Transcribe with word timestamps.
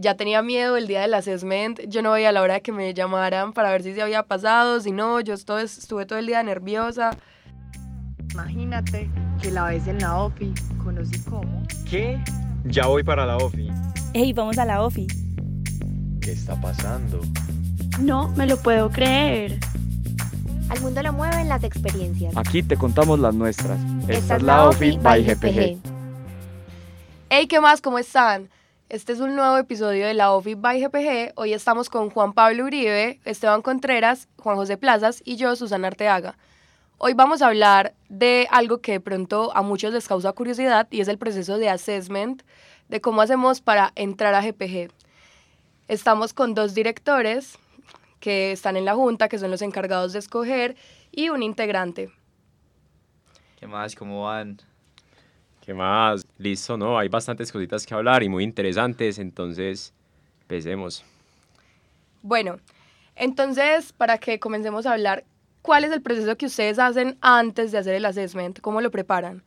Ya 0.00 0.14
tenía 0.14 0.40
miedo 0.40 0.78
el 0.78 0.86
día 0.86 1.02
del 1.02 1.12
assessment, 1.12 1.80
yo 1.86 2.00
no 2.00 2.12
veía 2.12 2.32
la 2.32 2.40
hora 2.40 2.54
de 2.54 2.62
que 2.62 2.72
me 2.72 2.94
llamaran 2.94 3.52
para 3.52 3.70
ver 3.70 3.82
si 3.82 3.92
se 3.92 4.00
había 4.00 4.22
pasado, 4.22 4.80
si 4.80 4.92
no, 4.92 5.20
yo 5.20 5.34
estuve, 5.34 5.64
estuve 5.64 6.06
todo 6.06 6.18
el 6.18 6.26
día 6.26 6.42
nerviosa. 6.42 7.10
Imagínate 8.32 9.10
que 9.42 9.50
la 9.50 9.64
ves 9.64 9.86
en 9.88 9.98
la 9.98 10.16
OFI, 10.16 10.54
conocí 10.82 11.20
cómo. 11.24 11.62
¿Qué? 11.84 12.18
Ya 12.64 12.86
voy 12.86 13.02
para 13.04 13.26
la 13.26 13.36
OFI. 13.36 13.70
¡Ey, 14.14 14.32
vamos 14.32 14.56
a 14.56 14.64
la 14.64 14.82
OFI! 14.82 15.06
¿Qué 16.22 16.32
está 16.32 16.58
pasando? 16.58 17.20
No 18.00 18.28
me 18.28 18.46
lo 18.46 18.56
puedo 18.56 18.88
creer. 18.88 19.60
Al 20.70 20.80
mundo 20.80 21.02
lo 21.02 21.12
mueven 21.12 21.46
las 21.46 21.62
experiencias. 21.62 22.34
Aquí 22.38 22.62
te 22.62 22.78
contamos 22.78 23.18
las 23.18 23.34
nuestras. 23.34 23.78
Esta 24.08 24.36
es 24.36 24.42
la 24.42 24.66
OFI 24.66 24.96
by 24.96 25.24
GPG. 25.24 25.78
Hey, 27.28 27.46
¿qué 27.46 27.60
más? 27.60 27.82
¿Cómo 27.82 27.98
están? 27.98 28.48
Este 28.90 29.12
es 29.12 29.20
un 29.20 29.36
nuevo 29.36 29.56
episodio 29.56 30.04
de 30.04 30.14
la 30.14 30.32
OFI 30.32 30.56
by 30.56 30.80
GPG. 30.82 31.34
Hoy 31.36 31.52
estamos 31.52 31.88
con 31.88 32.10
Juan 32.10 32.32
Pablo 32.32 32.64
Uribe, 32.64 33.20
Esteban 33.24 33.62
Contreras, 33.62 34.26
Juan 34.36 34.56
José 34.56 34.76
Plazas 34.78 35.22
y 35.24 35.36
yo, 35.36 35.54
Susana 35.54 35.86
Arteaga. 35.86 36.36
Hoy 36.98 37.14
vamos 37.14 37.40
a 37.40 37.46
hablar 37.46 37.94
de 38.08 38.48
algo 38.50 38.78
que 38.80 38.90
de 38.90 39.00
pronto 39.00 39.56
a 39.56 39.62
muchos 39.62 39.92
les 39.92 40.08
causa 40.08 40.32
curiosidad 40.32 40.88
y 40.90 41.02
es 41.02 41.06
el 41.06 41.18
proceso 41.18 41.58
de 41.58 41.68
assessment, 41.68 42.42
de 42.88 43.00
cómo 43.00 43.22
hacemos 43.22 43.60
para 43.60 43.92
entrar 43.94 44.34
a 44.34 44.42
GPG. 44.42 44.90
Estamos 45.86 46.34
con 46.34 46.54
dos 46.54 46.74
directores 46.74 47.60
que 48.18 48.50
están 48.50 48.76
en 48.76 48.84
la 48.84 48.96
junta, 48.96 49.28
que 49.28 49.38
son 49.38 49.52
los 49.52 49.62
encargados 49.62 50.14
de 50.14 50.18
escoger, 50.18 50.74
y 51.12 51.28
un 51.28 51.44
integrante. 51.44 52.10
¿Qué 53.54 53.68
más? 53.68 53.94
¿Cómo 53.94 54.24
van? 54.24 54.58
¿Qué 55.60 55.74
más? 55.74 56.26
Listo, 56.40 56.78
¿no? 56.78 56.98
Hay 56.98 57.08
bastantes 57.08 57.52
cositas 57.52 57.84
que 57.84 57.92
hablar 57.92 58.22
y 58.22 58.30
muy 58.30 58.44
interesantes, 58.44 59.18
entonces 59.18 59.92
empecemos. 60.40 61.04
Bueno, 62.22 62.58
entonces, 63.14 63.92
para 63.92 64.16
que 64.16 64.40
comencemos 64.40 64.86
a 64.86 64.94
hablar, 64.94 65.24
¿cuál 65.60 65.84
es 65.84 65.92
el 65.92 66.00
proceso 66.00 66.38
que 66.38 66.46
ustedes 66.46 66.78
hacen 66.78 67.18
antes 67.20 67.72
de 67.72 67.78
hacer 67.78 67.94
el 67.94 68.06
assessment? 68.06 68.58
¿Cómo 68.60 68.80
lo 68.80 68.90
preparan? 68.90 69.42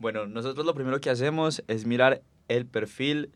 Bueno, 0.00 0.26
nosotros 0.26 0.66
lo 0.66 0.74
primero 0.74 1.00
que 1.00 1.08
hacemos 1.08 1.62
es 1.68 1.86
mirar 1.86 2.20
el 2.48 2.66
perfil 2.66 3.30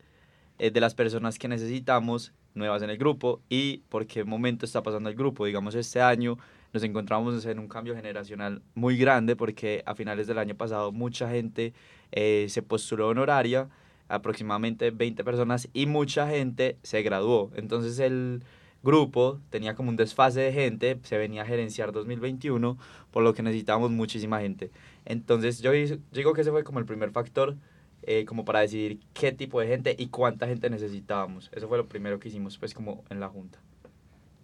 eh, 0.59 0.71
de 0.71 0.81
las 0.81 0.93
personas 0.93 1.39
que 1.39 1.47
necesitamos 1.47 2.33
nuevas 2.53 2.81
en 2.81 2.89
el 2.89 2.97
grupo 2.97 3.39
y 3.47 3.77
por 3.87 4.07
qué 4.07 4.25
momento 4.25 4.65
está 4.65 4.83
pasando 4.83 5.09
el 5.09 5.15
grupo. 5.15 5.45
Digamos, 5.45 5.73
este 5.73 6.01
año 6.01 6.37
nos 6.75 6.83
encontramos 6.83 7.45
en 7.45 7.57
un 7.57 7.69
cambio 7.69 7.95
generacional 7.95 8.61
muy 8.73 8.97
grande 8.97 9.37
porque 9.37 9.81
a 9.85 9.95
finales 9.95 10.27
del 10.27 10.37
año 10.37 10.55
pasado 10.55 10.91
mucha 10.91 11.29
gente 11.29 11.73
eh, 12.11 12.47
se 12.49 12.61
postuló 12.61 13.07
honoraria, 13.07 13.69
aproximadamente 14.09 14.91
20 14.91 15.23
personas, 15.23 15.69
y 15.71 15.85
mucha 15.85 16.27
gente 16.27 16.77
se 16.83 17.01
graduó. 17.01 17.49
Entonces 17.55 17.97
el 17.99 18.43
grupo 18.83 19.39
tenía 19.49 19.73
como 19.73 19.89
un 19.89 19.95
desfase 19.95 20.41
de 20.41 20.51
gente, 20.51 20.99
se 21.03 21.17
venía 21.17 21.43
a 21.43 21.45
gerenciar 21.45 21.93
2021, 21.93 22.77
por 23.09 23.23
lo 23.23 23.33
que 23.33 23.41
necesitábamos 23.41 23.91
muchísima 23.91 24.41
gente. 24.41 24.69
Entonces 25.05 25.61
yo 25.61 25.71
digo 25.71 26.33
que 26.33 26.41
ese 26.41 26.51
fue 26.51 26.65
como 26.65 26.79
el 26.79 26.85
primer 26.85 27.11
factor 27.11 27.55
eh, 28.03 28.25
como 28.25 28.43
para 28.43 28.59
decidir 28.59 28.99
qué 29.13 29.31
tipo 29.31 29.61
de 29.61 29.67
gente 29.67 29.95
y 29.97 30.07
cuánta 30.07 30.45
gente 30.45 30.69
necesitábamos. 30.69 31.49
Eso 31.53 31.69
fue 31.69 31.77
lo 31.77 31.87
primero 31.87 32.19
que 32.19 32.27
hicimos 32.27 32.57
pues 32.57 32.73
como 32.73 33.05
en 33.09 33.21
la 33.21 33.29
junta. 33.29 33.59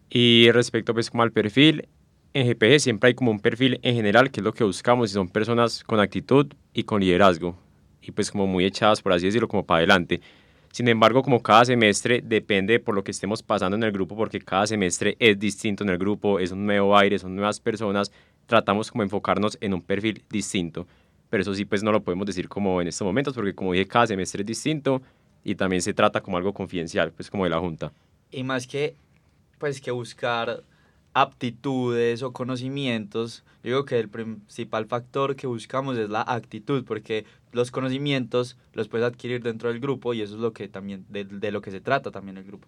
Y 0.10 0.52
respecto 0.52 0.94
pues 0.94 1.10
como 1.10 1.24
al 1.24 1.32
perfil, 1.32 1.88
en 2.34 2.48
GPG 2.48 2.80
siempre 2.80 3.10
hay 3.10 3.14
como 3.14 3.32
un 3.32 3.40
perfil 3.40 3.80
en 3.84 3.96
general 3.96 4.32
que 4.32 4.40
es 4.40 4.44
lo 4.44 4.54
que 4.54 4.64
buscamos 4.64 5.12
y 5.12 5.14
son 5.14 5.28
personas 5.28 5.84
con 5.84 6.00
actitud 6.00 6.48
y 6.74 6.84
con 6.84 7.02
liderazgo 7.02 7.56
y 8.02 8.12
pues 8.12 8.32
como 8.32 8.48
muy 8.48 8.66
echadas 8.66 9.02
por 9.02 9.14
así 9.14 9.26
decirlo 9.26 9.48
como 9.48 9.66
para 9.66 9.80
adelante. 9.80 10.22
Sin 10.72 10.88
embargo, 10.88 11.22
como 11.22 11.44
cada 11.44 11.66
semestre 11.66 12.22
depende 12.24 12.80
por 12.80 12.96
lo 12.96 13.04
que 13.04 13.12
estemos 13.12 13.44
pasando 13.44 13.76
en 13.76 13.84
el 13.84 13.92
grupo, 13.92 14.16
porque 14.16 14.40
cada 14.40 14.66
semestre 14.66 15.18
es 15.20 15.38
distinto 15.38 15.84
en 15.84 15.90
el 15.90 15.98
grupo, 15.98 16.40
es 16.40 16.52
un 16.54 16.66
nuevo 16.66 16.98
aire, 16.98 17.20
son 17.20 17.36
nuevas 17.36 17.60
personas, 17.60 18.10
tratamos 18.46 18.90
como 18.90 19.04
enfocarnos 19.04 19.58
en 19.60 19.74
un 19.74 19.82
perfil 19.82 20.24
distinto 20.30 20.88
pero 21.32 21.42
eso 21.42 21.56
sí 21.56 21.66
pues 21.66 21.82
no 21.82 21.92
lo 21.94 22.04
podemos 22.04 22.28
decir 22.28 22.48
como 22.50 22.82
en 22.82 22.90
estos 22.90 23.06
momentos 23.06 23.34
porque 23.34 23.56
como 23.56 23.72
dije 23.72 23.88
cada 23.88 24.06
semestre 24.06 24.42
es 24.42 24.46
distinto 24.46 25.02
y 25.44 25.56
también 25.56 25.82
se 25.82 25.94
trata 25.94 26.22
como 26.22 26.38
algo 26.38 26.54
confidencial 26.54 27.12
pues 27.14 27.32
como 27.32 27.46
de 27.46 27.50
la 27.50 27.58
junta. 27.58 27.92
Y 28.30 28.44
más 28.44 28.68
que 28.68 28.96
pues 29.58 29.80
que 29.80 29.92
buscar 29.92 30.62
aptitudes 31.14 32.24
o 32.24 32.32
conocimientos, 32.32 33.44
yo 33.64 33.72
digo 33.72 33.86
que 33.86 34.00
el 34.00 34.10
principal 34.10 34.86
factor 34.86 35.36
que 35.36 35.48
buscamos 35.48 35.98
es 35.98 36.10
la 36.10 36.22
actitud, 36.22 36.84
porque 36.86 37.26
los 37.52 37.72
conocimientos 37.72 38.58
los 38.74 38.88
puedes 38.88 39.06
adquirir 39.06 39.44
dentro 39.44 39.70
del 39.70 39.80
grupo 39.80 40.14
y 40.14 40.22
eso 40.22 40.36
es 40.36 40.42
lo 40.42 40.54
que 40.54 40.68
también, 40.68 41.06
de, 41.10 41.26
de, 41.26 41.52
lo 41.52 41.62
que 41.62 41.72
se 41.72 41.82
trata 41.82 42.12
también 42.12 42.38
el 42.38 42.44
grupo. 42.44 42.68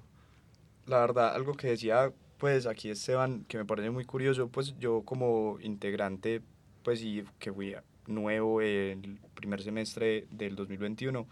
La 0.86 1.00
verdad, 1.00 1.34
algo 1.34 1.54
que 1.54 1.68
decía, 1.68 2.12
pues 2.38 2.68
aquí 2.68 2.90
Esteban, 2.90 3.46
que 3.48 3.58
me 3.58 3.66
parece 3.66 3.90
muy 3.90 4.04
curioso, 4.04 4.50
pues 4.50 4.76
yo 4.80 5.02
como 5.04 5.58
integrante, 5.62 6.42
pues 6.84 7.02
y 7.02 7.24
que 7.40 7.54
fui 7.54 7.76
nuevo 8.08 8.62
el 8.62 9.20
primer 9.34 9.62
semestre 9.62 10.28
del 10.32 10.56
2021. 10.56 11.26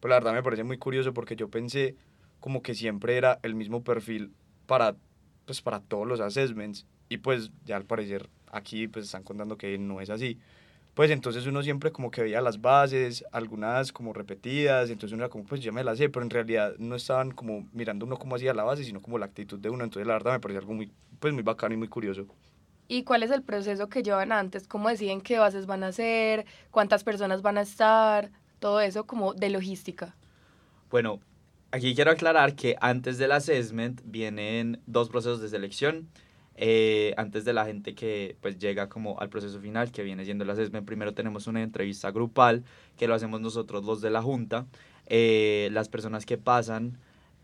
Pues 0.00 0.08
la 0.08 0.16
verdad 0.16 0.32
me 0.32 0.42
parece 0.42 0.64
muy 0.64 0.78
curioso 0.78 1.12
porque 1.12 1.36
yo 1.36 1.48
pensé 1.48 1.96
como 2.40 2.62
que 2.62 2.74
siempre 2.74 3.16
era 3.16 3.38
el 3.42 3.54
mismo 3.54 3.82
perfil 3.82 4.32
para, 4.66 4.96
pues 5.46 5.62
para 5.62 5.80
todos 5.80 6.06
los 6.06 6.20
assessments 6.20 6.84
y 7.08 7.18
pues 7.18 7.50
ya 7.64 7.76
al 7.76 7.84
parecer 7.84 8.28
aquí 8.52 8.88
pues 8.88 9.06
están 9.06 9.22
contando 9.22 9.56
que 9.56 9.78
no 9.78 10.00
es 10.00 10.10
así. 10.10 10.38
Pues 10.94 11.10
entonces 11.10 11.46
uno 11.46 11.62
siempre 11.62 11.92
como 11.92 12.10
que 12.10 12.22
veía 12.22 12.40
las 12.40 12.60
bases, 12.62 13.24
algunas 13.30 13.92
como 13.92 14.12
repetidas, 14.14 14.88
entonces 14.88 15.12
uno 15.12 15.24
era 15.24 15.30
como 15.30 15.44
pues 15.44 15.60
ya 15.60 15.70
me 15.70 15.84
las 15.84 15.98
sé, 15.98 16.08
pero 16.08 16.24
en 16.24 16.30
realidad 16.30 16.74
no 16.78 16.96
estaban 16.96 17.30
como 17.32 17.66
mirando 17.72 18.06
uno 18.06 18.18
cómo 18.18 18.34
hacía 18.34 18.54
la 18.54 18.64
base, 18.64 18.82
sino 18.82 19.00
como 19.00 19.18
la 19.18 19.26
actitud 19.26 19.58
de 19.58 19.68
uno, 19.68 19.84
entonces 19.84 20.06
la 20.06 20.14
verdad 20.14 20.32
me 20.32 20.40
parece 20.40 20.58
algo 20.58 20.72
muy, 20.72 20.90
pues 21.20 21.34
muy 21.34 21.42
bacano 21.42 21.74
y 21.74 21.76
muy 21.78 21.88
curioso. 21.88 22.26
¿Y 22.88 23.02
cuál 23.02 23.22
es 23.24 23.30
el 23.30 23.42
proceso 23.42 23.88
que 23.88 24.02
llevan 24.02 24.32
antes? 24.32 24.66
¿Cómo 24.66 24.88
deciden 24.88 25.20
qué 25.20 25.38
bases 25.38 25.66
van 25.66 25.82
a 25.82 25.88
hacer? 25.88 26.46
¿Cuántas 26.70 27.04
personas 27.04 27.42
van 27.42 27.58
a 27.58 27.62
estar? 27.62 28.30
Todo 28.58 28.80
eso 28.80 29.04
como 29.04 29.34
de 29.34 29.50
logística. 29.50 30.14
Bueno, 30.90 31.20
aquí 31.76 31.94
quiero 31.94 32.10
aclarar 32.10 32.54
que 32.54 32.76
antes 32.80 33.18
del 33.18 33.32
assessment 33.32 34.00
vienen 34.04 34.80
dos 34.86 35.08
procesos 35.08 35.40
de 35.40 35.48
selección. 35.48 36.08
Eh, 36.58 37.12
antes 37.18 37.44
de 37.44 37.52
la 37.52 37.66
gente 37.66 37.94
que 37.94 38.38
pues 38.40 38.58
llega 38.58 38.88
como 38.88 39.20
al 39.20 39.28
proceso 39.28 39.60
final, 39.60 39.92
que 39.92 40.02
viene 40.02 40.24
siendo 40.24 40.44
el 40.44 40.50
assessment, 40.50 40.86
primero 40.86 41.12
tenemos 41.12 41.46
una 41.46 41.62
entrevista 41.62 42.10
grupal, 42.10 42.64
que 42.96 43.06
lo 43.06 43.14
hacemos 43.14 43.42
nosotros 43.42 43.84
los 43.84 44.00
de 44.00 44.10
la 44.10 44.22
junta. 44.22 44.66
Eh, 45.06 45.68
las 45.72 45.88
personas 45.90 46.24
que 46.24 46.38
pasan 46.38 46.98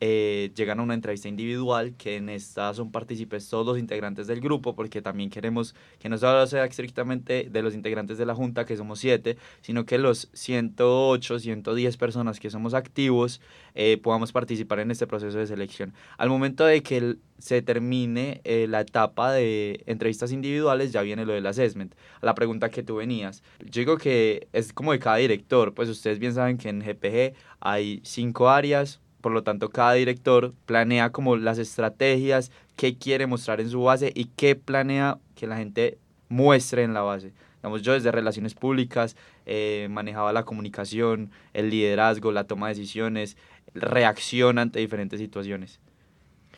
eh, 0.04 0.50
llegan 0.56 0.80
a 0.80 0.82
una 0.82 0.94
entrevista 0.94 1.28
individual, 1.28 1.94
que 1.96 2.16
en 2.16 2.28
esta 2.28 2.74
son 2.74 2.90
partícipes 2.90 3.48
todos 3.48 3.64
los 3.64 3.78
integrantes 3.78 4.26
del 4.26 4.40
grupo, 4.40 4.74
porque 4.74 5.00
también 5.00 5.30
queremos 5.30 5.76
que 6.00 6.08
no 6.08 6.18
solo 6.18 6.44
sea 6.48 6.64
estrictamente 6.64 7.48
de 7.48 7.62
los 7.62 7.72
integrantes 7.72 8.18
de 8.18 8.26
la 8.26 8.34
Junta, 8.34 8.64
que 8.64 8.76
somos 8.76 8.98
siete, 8.98 9.36
sino 9.60 9.86
que 9.86 9.98
los 9.98 10.28
108, 10.32 11.38
110 11.38 11.96
personas 11.98 12.40
que 12.40 12.50
somos 12.50 12.74
activos 12.74 13.40
eh, 13.76 13.96
podamos 14.02 14.32
participar 14.32 14.80
en 14.80 14.90
este 14.90 15.06
proceso 15.06 15.38
de 15.38 15.46
selección. 15.46 15.94
Al 16.18 16.30
momento 16.30 16.64
de 16.64 16.82
que 16.82 17.18
se 17.38 17.62
termine 17.62 18.40
eh, 18.42 18.66
la 18.68 18.80
etapa 18.80 19.30
de 19.32 19.84
entrevistas 19.86 20.32
individuales, 20.32 20.90
ya 20.90 21.02
viene 21.02 21.24
lo 21.24 21.32
del 21.32 21.46
assessment. 21.46 21.94
A 22.20 22.26
la 22.26 22.34
pregunta 22.34 22.70
que 22.70 22.82
tú 22.82 22.96
venías, 22.96 23.44
yo 23.60 23.78
digo 23.78 23.98
que 23.98 24.48
es 24.52 24.72
como 24.72 24.90
de 24.90 24.98
cada 24.98 25.18
director, 25.18 25.74
pues 25.74 25.88
ustedes 25.88 26.18
bien 26.18 26.34
saben 26.34 26.58
que 26.58 26.70
en 26.70 26.80
GPG 26.80 27.36
hay 27.60 28.00
cinco 28.02 28.48
áreas, 28.48 29.00
por 29.22 29.32
lo 29.32 29.42
tanto, 29.42 29.70
cada 29.70 29.94
director 29.94 30.52
planea 30.66 31.10
como 31.10 31.36
las 31.36 31.58
estrategias, 31.58 32.50
qué 32.76 32.98
quiere 32.98 33.26
mostrar 33.26 33.60
en 33.60 33.70
su 33.70 33.82
base 33.82 34.12
y 34.14 34.26
qué 34.36 34.56
planea 34.56 35.18
que 35.36 35.46
la 35.46 35.56
gente 35.56 35.96
muestre 36.28 36.82
en 36.82 36.92
la 36.92 37.02
base. 37.02 37.32
Digamos, 37.56 37.82
yo 37.82 37.92
desde 37.92 38.10
relaciones 38.10 38.54
públicas 38.54 39.16
eh, 39.46 39.86
manejaba 39.90 40.32
la 40.32 40.44
comunicación, 40.44 41.30
el 41.54 41.70
liderazgo, 41.70 42.32
la 42.32 42.44
toma 42.44 42.68
de 42.68 42.74
decisiones, 42.74 43.36
reacción 43.74 44.58
ante 44.58 44.80
diferentes 44.80 45.20
situaciones. 45.20 45.80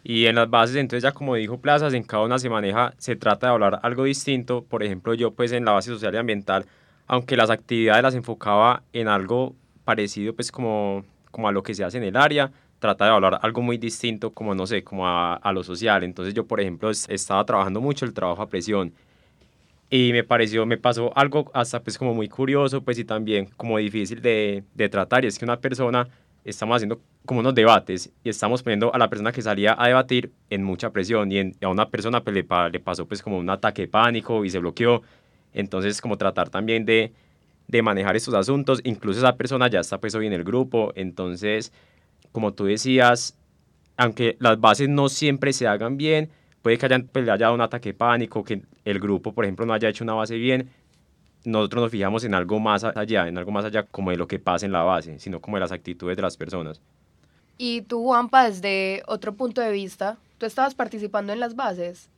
Y 0.03 0.27
en 0.27 0.37
las 0.37 0.49
bases, 0.49 0.77
entonces 0.77 1.03
ya 1.03 1.13
como 1.13 1.35
dijo 1.35 1.59
Plazas, 1.59 1.93
en 1.93 2.03
cada 2.03 2.25
una 2.25 2.39
se 2.39 2.49
maneja, 2.49 2.95
se 2.97 3.17
trata 3.17 3.49
de 3.49 3.53
hablar 3.53 3.81
algo 3.83 4.05
distinto. 4.05 4.65
Por 4.65 4.83
ejemplo, 4.83 5.13
yo 5.13 5.33
pues 5.33 5.53
en 5.53 5.67
la 5.67 5.73
base 5.73 5.91
social 5.91 6.15
y 6.15 6.19
ambiental, 6.19 6.67
aunque 7.07 7.37
las 7.37 7.51
actividades 7.51 8.03
las 8.03 8.15
enfocaba 8.15 8.83
en 8.95 9.09
algo 9.09 9.55
parecido 9.85 10.35
pues 10.35 10.51
como 10.51 11.05
como 11.35 11.49
a 11.49 11.53
lo 11.53 11.65
que 11.65 11.75
se 11.75 11.83
hace 11.83 11.99
en 11.99 12.05
el 12.05 12.17
área, 12.17 12.53
trata 12.79 13.07
de 13.07 13.11
hablar 13.11 13.41
algo 13.43 13.61
muy 13.61 13.77
distinto, 13.77 14.33
como 14.33 14.55
no 14.55 14.69
sé, 14.69 14.85
como 14.85 15.09
a, 15.09 15.53
lo 15.53 15.65
social. 15.65 16.05
Entonces 16.05 16.33
yo, 16.33 16.47
por 16.47 16.61
ejemplo, 16.61 16.91
estaba 16.91 17.45
trabajando 17.45 17.81
mucho 17.81 18.05
el 18.05 18.15
trabajo 18.15 18.41
a 18.41 18.49
presión 18.49 18.93
y 19.91 20.13
me 20.13 20.23
pareció, 20.23 20.65
me 20.65 20.79
pasó 20.79 21.11
algo 21.17 21.51
hasta 21.53 21.83
pues 21.83 21.99
como 21.99 22.15
muy 22.15 22.29
curioso, 22.29 22.83
pues 22.83 22.99
y 23.01 23.05
también 23.05 23.47
como 23.57 23.79
difícil 23.79 24.23
de, 24.23 24.63
de 24.75 24.89
tratar, 24.89 25.25
y 25.25 25.29
es 25.29 25.37
que 25.37 25.45
una 25.45 25.59
persona, 25.59 26.07
estamos 26.45 26.77
haciendo 26.77 27.01
como 27.27 27.41
unos 27.41 27.55
debates 27.55 28.13
y 28.23 28.29
estamos 28.29 28.63
poniendo 28.63 28.95
a 28.95 28.99
la 28.99 29.09
persona 29.09 29.33
que 29.33 29.43
salía 29.43 29.75
a 29.77 29.89
debatir 29.89 30.31
en 30.51 30.63
mucha 30.63 30.91
presión 30.91 31.33
y, 31.33 31.53
a 31.61 31.69
una 31.69 31.89
persona 31.89 32.23
pues, 32.23 32.35
le, 32.35 32.47
le 32.71 32.81
pasó 32.81 33.07
pues 33.07 33.23
como 33.23 33.39
un 33.39 33.51
ataque 33.51 33.83
de 33.83 33.89
pánico 33.89 34.45
y 34.45 34.51
se 34.51 34.61
bloqueó. 34.61 35.03
Entonces 35.53 36.01
como 36.01 36.17
tratar 36.17 36.51
también 36.51 36.85
de, 36.85 37.13
de 37.79 37.83
manejar 37.83 38.17
estos 38.17 38.35
asuntos. 38.35 38.81
Incluso 38.85 39.21
esa 39.21 39.37
persona 39.37 39.69
ya 39.69 39.81
está 39.81 39.99
pues 39.99 40.15
hoy 40.15 40.27
en 40.27 40.33
el 40.33 40.45
grupo, 40.45 40.93
entonces 40.95 41.73
como 42.35 42.53
tú 42.53 42.65
decías, 42.65 43.39
aunque 43.97 44.37
las 44.41 44.61
bases 44.61 44.89
no 44.89 45.09
siempre 45.09 45.53
se 45.53 45.69
hagan 45.69 45.97
bien, 45.97 46.31
puede 46.63 46.79
que 46.79 46.87
hayan, 46.87 47.05
pues, 47.07 47.29
haya 47.29 47.53
un 47.53 47.61
ataque 47.61 47.91
de 47.91 47.95
pánico, 47.95 48.43
que 48.43 48.63
el 48.85 48.99
grupo, 48.99 49.33
por 49.33 49.45
ejemplo, 49.45 49.65
no 49.65 49.73
haya 49.73 49.89
hecho 49.89 50.03
una 50.03 50.15
base 50.15 50.35
bien, 50.37 50.69
nosotros 51.45 51.83
nos 51.83 51.93
fijamos 51.93 52.25
en 52.25 52.35
algo 52.35 52.59
más 52.59 52.83
allá, 52.83 53.29
en 53.29 53.39
algo 53.39 53.53
más 53.53 53.65
allá 53.65 53.85
como 53.85 54.11
de 54.11 54.17
lo 54.17 54.27
que 54.27 54.41
pasa 54.41 54.67
en 54.67 54.73
la 54.73 54.83
base, 54.83 55.19
sino 55.21 55.41
como 55.41 55.59
de 55.59 55.61
las 55.61 55.71
actitudes 55.71 56.17
de 56.17 56.23
las 56.23 56.37
personas. 56.37 56.81
Y 57.57 57.83
tú, 57.83 58.03
Juanpa, 58.03 58.49
desde 58.49 59.05
otro 59.07 59.35
punto 59.35 59.61
de 59.61 59.71
vista, 59.71 60.19
¿tú 60.39 60.47
estabas 60.47 60.75
participando 60.75 61.33
en 61.33 61.39
las 61.39 61.55
bases? 61.55 62.11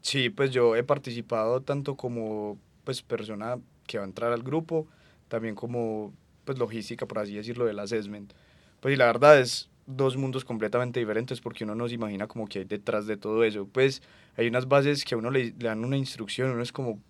Sí, 0.00 0.28
pues 0.28 0.50
yo 0.50 0.74
he 0.74 0.82
participado 0.82 1.60
tanto 1.60 1.96
como 1.96 2.58
pues 2.82 3.00
persona 3.00 3.58
que 3.86 3.98
va 3.98 4.04
a 4.04 4.06
entrar 4.06 4.32
al 4.32 4.42
grupo, 4.42 4.86
también 5.28 5.54
como 5.54 6.12
pues 6.44 6.58
logística, 6.58 7.06
por 7.06 7.18
así 7.18 7.34
decirlo, 7.34 7.64
del 7.64 7.78
assessment. 7.78 8.32
Pues 8.80 8.94
y 8.94 8.96
la 8.96 9.06
verdad 9.06 9.38
es 9.38 9.70
dos 9.86 10.16
mundos 10.16 10.44
completamente 10.44 11.00
diferentes 11.00 11.40
porque 11.40 11.64
uno 11.64 11.74
no 11.74 11.88
se 11.88 11.94
imagina 11.94 12.26
como 12.26 12.46
que 12.46 12.64
detrás 12.64 13.06
de 13.06 13.16
todo 13.16 13.44
eso. 13.44 13.66
Pues 13.66 14.02
hay 14.36 14.48
unas 14.48 14.68
bases 14.68 15.04
que 15.04 15.14
a 15.14 15.18
uno 15.18 15.30
le, 15.30 15.46
le 15.46 15.68
dan 15.68 15.84
una 15.84 15.96
instrucción, 15.96 16.50
uno 16.50 16.62
es 16.62 16.72
como, 16.72 17.00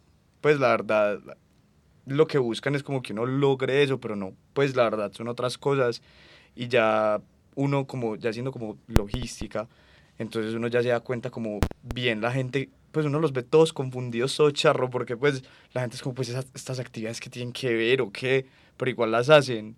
pues 0.41 0.59
la 0.59 0.69
verdad, 0.69 1.21
lo 2.07 2.27
que 2.27 2.39
buscan 2.39 2.75
es 2.75 2.83
como 2.83 3.03
que 3.03 3.13
uno 3.13 3.27
logre 3.27 3.83
eso, 3.83 4.01
pero 4.01 4.17
no, 4.17 4.35
pues 4.53 4.77
la 4.77 4.85
verdad 4.85 5.13
son 5.13 5.29
otras 5.29 5.59
cosas 5.59 6.03
y 6.55 6.69
ya 6.69 7.21
uno 7.55 7.87
como, 7.87 8.17
ya 8.17 8.33
siendo 8.33 8.53
como 8.53 8.79
logística, 8.87 9.69
entonces 10.19 10.55
uno 10.55 10.69
ya 10.69 10.83
se 10.83 10.89
da 10.89 11.01
cuenta 11.01 11.31
como 11.31 11.61
bien 11.83 12.21
la 12.21 12.33
gente 12.33 12.71
pues 12.93 13.06
uno 13.06 13.19
los 13.19 13.33
ve 13.33 13.43
todos 13.43 13.73
confundidos, 13.73 14.37
todo 14.37 14.50
charro, 14.50 14.91
porque 14.91 15.17
pues 15.17 15.43
la 15.73 15.81
gente 15.81 15.97
es 15.97 16.03
como, 16.03 16.15
pues 16.15 16.29
esas, 16.29 16.47
estas 16.55 16.79
actividades 16.79 17.21
que 17.21 17.31
tienen 17.31 17.53
que 17.53 17.75
ver 17.75 18.03
o 18.03 18.12
qué, 18.12 18.47
pero 18.77 18.91
igual 18.91 19.11
las 19.11 19.31
hacen, 19.31 19.77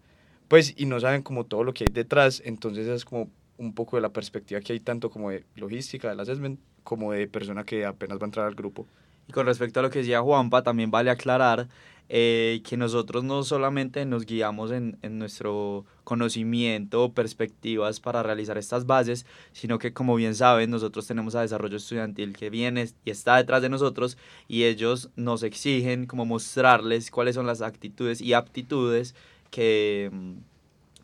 pues 0.48 0.74
y 0.76 0.86
no 0.86 1.00
saben 1.00 1.22
como 1.22 1.44
todo 1.44 1.64
lo 1.64 1.72
que 1.72 1.84
hay 1.84 1.92
detrás, 1.92 2.42
entonces 2.44 2.86
es 2.86 3.04
como 3.04 3.30
un 3.56 3.72
poco 3.72 3.96
de 3.96 4.02
la 4.02 4.10
perspectiva 4.10 4.60
que 4.60 4.72
hay 4.72 4.80
tanto 4.80 5.10
como 5.10 5.30
de 5.30 5.44
logística 5.54 6.08
del 6.08 6.20
assessment 6.20 6.58
como 6.82 7.12
de 7.12 7.26
persona 7.28 7.64
que 7.64 7.84
apenas 7.86 8.18
va 8.18 8.22
a 8.22 8.26
entrar 8.26 8.46
al 8.46 8.54
grupo. 8.54 8.86
Y 9.28 9.32
con 9.32 9.46
respecto 9.46 9.80
a 9.80 9.82
lo 9.82 9.90
que 9.90 10.00
decía 10.00 10.20
Juanpa, 10.20 10.62
también 10.62 10.90
vale 10.90 11.10
aclarar 11.10 11.68
eh, 12.08 12.60
que 12.68 12.76
nosotros 12.76 13.24
no 13.24 13.42
solamente 13.44 14.04
nos 14.04 14.26
guiamos 14.26 14.70
en, 14.70 14.98
en, 15.02 15.18
nuestro 15.18 15.86
conocimiento 16.04 17.02
o 17.02 17.12
perspectivas 17.12 17.98
para 17.98 18.22
realizar 18.22 18.58
estas 18.58 18.86
bases, 18.86 19.24
sino 19.52 19.78
que 19.78 19.94
como 19.94 20.14
bien 20.14 20.34
saben, 20.34 20.70
nosotros 20.70 21.06
tenemos 21.06 21.34
a 21.34 21.40
desarrollo 21.40 21.78
estudiantil 21.78 22.36
que 22.36 22.50
viene 22.50 22.90
y 23.04 23.10
está 23.10 23.36
detrás 23.36 23.62
de 23.62 23.70
nosotros 23.70 24.18
y 24.48 24.64
ellos 24.64 25.10
nos 25.16 25.42
exigen 25.42 26.06
como 26.06 26.26
mostrarles 26.26 27.10
cuáles 27.10 27.36
son 27.36 27.46
las 27.46 27.62
actitudes 27.62 28.20
y 28.20 28.34
aptitudes 28.34 29.14
que, 29.50 30.10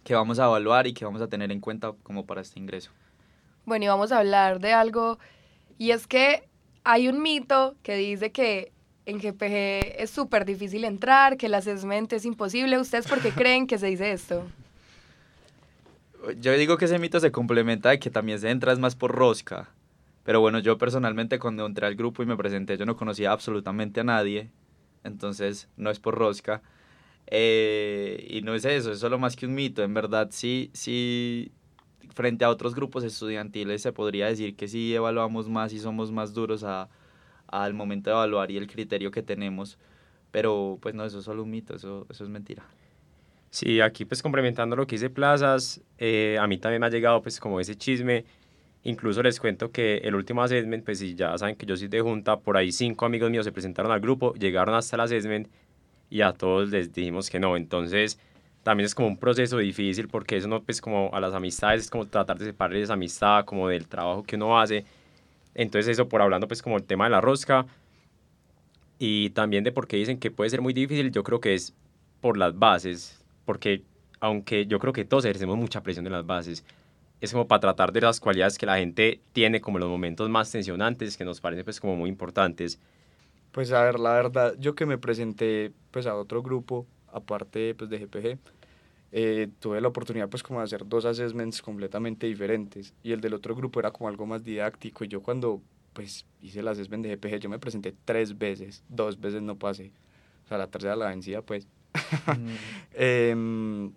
que 0.04 0.14
vamos 0.14 0.38
a 0.38 0.44
evaluar 0.44 0.86
y 0.86 0.92
que 0.92 1.04
vamos 1.04 1.22
a 1.22 1.28
tener 1.28 1.50
en 1.50 1.60
cuenta 1.60 1.92
como 2.02 2.26
para 2.26 2.42
este 2.42 2.58
ingreso. 2.58 2.90
Bueno, 3.64 3.84
y 3.84 3.88
vamos 3.88 4.12
a 4.12 4.18
hablar 4.18 4.60
de 4.60 4.72
algo, 4.72 5.18
y 5.78 5.92
es 5.92 6.06
que 6.06 6.48
hay 6.84 7.08
un 7.08 7.22
mito 7.22 7.74
que 7.82 7.94
dice 7.94 8.32
que 8.32 8.72
en 9.06 9.18
GPG 9.18 10.00
es 10.02 10.10
súper 10.10 10.44
difícil 10.44 10.84
entrar, 10.84 11.36
que 11.36 11.46
el 11.46 11.54
assessment 11.54 12.12
es 12.12 12.24
imposible. 12.24 12.78
¿Ustedes 12.78 13.06
por 13.06 13.20
qué 13.20 13.30
creen 13.36 13.66
que 13.66 13.78
se 13.78 13.86
dice 13.86 14.12
esto? 14.12 14.44
Yo 16.38 16.52
digo 16.52 16.76
que 16.76 16.84
ese 16.84 16.98
mito 16.98 17.18
se 17.18 17.32
complementa 17.32 17.90
de 17.90 17.98
que 17.98 18.10
también 18.10 18.38
se 18.38 18.50
entra 18.50 18.72
es 18.72 18.78
más 18.78 18.94
por 18.94 19.12
rosca. 19.12 19.70
Pero 20.24 20.40
bueno, 20.40 20.58
yo 20.58 20.76
personalmente 20.76 21.38
cuando 21.38 21.64
entré 21.64 21.86
al 21.86 21.94
grupo 21.94 22.22
y 22.22 22.26
me 22.26 22.36
presenté, 22.36 22.76
yo 22.76 22.84
no 22.84 22.96
conocía 22.96 23.32
absolutamente 23.32 24.00
a 24.00 24.04
nadie. 24.04 24.50
Entonces, 25.02 25.68
no 25.76 25.90
es 25.90 25.98
por 25.98 26.14
rosca. 26.14 26.60
Eh, 27.26 28.26
y 28.28 28.42
no 28.42 28.54
es 28.54 28.64
eso, 28.64 28.92
es 28.92 28.98
solo 28.98 29.18
más 29.18 29.34
que 29.34 29.46
un 29.46 29.54
mito. 29.54 29.82
En 29.82 29.94
verdad, 29.94 30.28
sí, 30.30 30.70
sí, 30.74 31.52
frente 32.14 32.44
a 32.44 32.50
otros 32.50 32.74
grupos 32.74 33.02
estudiantiles 33.02 33.80
se 33.80 33.92
podría 33.92 34.26
decir 34.26 34.56
que 34.56 34.68
sí 34.68 34.94
evaluamos 34.94 35.48
más 35.48 35.72
y 35.72 35.78
somos 35.78 36.12
más 36.12 36.34
duros 36.34 36.64
a, 36.64 36.88
al 37.50 37.74
momento 37.74 38.10
de 38.10 38.16
evaluar 38.16 38.50
y 38.50 38.56
el 38.56 38.66
criterio 38.66 39.10
que 39.10 39.22
tenemos. 39.22 39.78
Pero 40.30 40.78
pues 40.80 40.94
no, 40.94 41.04
eso 41.04 41.18
es 41.18 41.24
solo 41.24 41.42
un 41.42 41.50
mito, 41.50 41.74
eso, 41.74 42.06
eso 42.08 42.24
es 42.24 42.30
mentira. 42.30 42.64
Sí, 43.50 43.80
aquí 43.80 44.04
pues 44.04 44.22
complementando 44.22 44.76
lo 44.76 44.86
que 44.86 44.94
dice 44.94 45.10
Plazas, 45.10 45.80
eh, 45.98 46.38
a 46.40 46.46
mí 46.46 46.56
también 46.58 46.80
me 46.80 46.86
ha 46.86 46.90
llegado 46.90 47.20
pues 47.20 47.40
como 47.40 47.58
ese 47.60 47.74
chisme. 47.76 48.24
Incluso 48.84 49.22
les 49.22 49.38
cuento 49.40 49.70
que 49.70 49.98
el 49.98 50.14
último 50.14 50.42
assessment, 50.42 50.84
pues 50.84 51.00
si 51.00 51.14
ya 51.14 51.36
saben 51.36 51.56
que 51.56 51.66
yo 51.66 51.76
soy 51.76 51.88
de 51.88 52.00
junta, 52.00 52.38
por 52.38 52.56
ahí 52.56 52.72
cinco 52.72 53.04
amigos 53.04 53.30
míos 53.30 53.44
se 53.44 53.52
presentaron 53.52 53.92
al 53.92 54.00
grupo, 54.00 54.32
llegaron 54.34 54.74
hasta 54.74 54.96
el 54.96 55.00
assessment 55.02 55.48
y 56.08 56.22
a 56.22 56.32
todos 56.32 56.70
les 56.70 56.92
dijimos 56.92 57.28
que 57.28 57.40
no. 57.40 57.56
Entonces 57.56 58.18
también 58.62 58.86
es 58.86 58.94
como 58.94 59.08
un 59.08 59.16
proceso 59.18 59.58
difícil 59.58 60.08
porque 60.08 60.36
eso 60.36 60.48
no 60.48 60.62
pues 60.62 60.80
como 60.80 61.10
a 61.12 61.20
las 61.20 61.34
amistades 61.34 61.82
es 61.82 61.90
como 61.90 62.06
tratar 62.06 62.38
de 62.38 62.46
separar 62.46 62.76
esa 62.76 62.94
amistad 62.94 63.44
como 63.44 63.68
del 63.68 63.88
trabajo 63.88 64.22
que 64.22 64.36
uno 64.36 64.58
hace 64.60 64.84
entonces 65.54 65.88
eso 65.88 66.08
por 66.08 66.22
hablando 66.22 66.48
pues 66.48 66.62
como 66.62 66.76
el 66.76 66.84
tema 66.84 67.04
de 67.04 67.10
la 67.10 67.20
rosca 67.20 67.66
y 68.98 69.30
también 69.30 69.64
de 69.64 69.72
por 69.72 69.86
qué 69.86 69.96
dicen 69.96 70.18
que 70.18 70.30
puede 70.30 70.50
ser 70.50 70.60
muy 70.60 70.72
difícil, 70.72 71.10
yo 71.10 71.22
creo 71.22 71.40
que 71.40 71.54
es 71.54 71.74
por 72.20 72.36
las 72.36 72.58
bases, 72.58 73.24
porque 73.44 73.82
aunque 74.20 74.66
yo 74.66 74.78
creo 74.78 74.92
que 74.92 75.04
todos 75.04 75.24
ejercemos 75.24 75.56
mucha 75.56 75.82
presión 75.82 76.04
de 76.04 76.10
las 76.10 76.26
bases, 76.26 76.64
es 77.20 77.32
como 77.32 77.46
para 77.48 77.60
tratar 77.60 77.92
de 77.92 78.00
las 78.00 78.20
cualidades 78.20 78.58
que 78.58 78.66
la 78.66 78.78
gente 78.78 79.20
tiene 79.32 79.60
como 79.60 79.78
los 79.78 79.88
momentos 79.88 80.28
más 80.28 80.50
tensionantes, 80.50 81.16
que 81.16 81.24
nos 81.24 81.40
parecen 81.40 81.64
pues 81.64 81.80
como 81.80 81.96
muy 81.96 82.08
importantes. 82.08 82.78
Pues 83.52 83.72
a 83.72 83.82
ver, 83.82 83.98
la 83.98 84.12
verdad, 84.12 84.54
yo 84.58 84.74
que 84.74 84.86
me 84.86 84.98
presenté 84.98 85.72
pues 85.90 86.06
a 86.06 86.14
otro 86.14 86.42
grupo, 86.42 86.86
aparte 87.12 87.74
pues 87.74 87.90
de 87.90 87.98
GPG, 87.98 88.38
eh, 89.12 89.48
tuve 89.58 89.80
la 89.80 89.88
oportunidad 89.88 90.28
pues 90.28 90.42
como 90.42 90.60
de 90.60 90.64
hacer 90.64 90.86
dos 90.86 91.04
assessments 91.04 91.62
completamente 91.62 92.26
diferentes 92.26 92.94
y 93.02 93.12
el 93.12 93.20
del 93.20 93.34
otro 93.34 93.56
grupo 93.56 93.80
era 93.80 93.90
como 93.90 94.08
algo 94.08 94.26
más 94.26 94.44
didáctico 94.44 95.04
y 95.04 95.08
yo 95.08 95.20
cuando 95.20 95.60
pues 95.92 96.24
hice 96.40 96.60
el 96.60 96.68
assessment 96.68 97.04
de 97.04 97.16
GPG 97.16 97.40
yo 97.40 97.48
me 97.48 97.58
presenté 97.58 97.94
tres 98.04 98.38
veces, 98.38 98.84
dos 98.88 99.20
veces 99.20 99.42
no 99.42 99.56
pasé, 99.56 99.90
o 100.44 100.48
sea 100.48 100.58
la 100.58 100.68
tercera 100.68 100.96
la 100.96 101.08
vencía 101.08 101.42
pues. 101.42 101.66
Mm. 102.26 102.48
eh, 102.94 103.90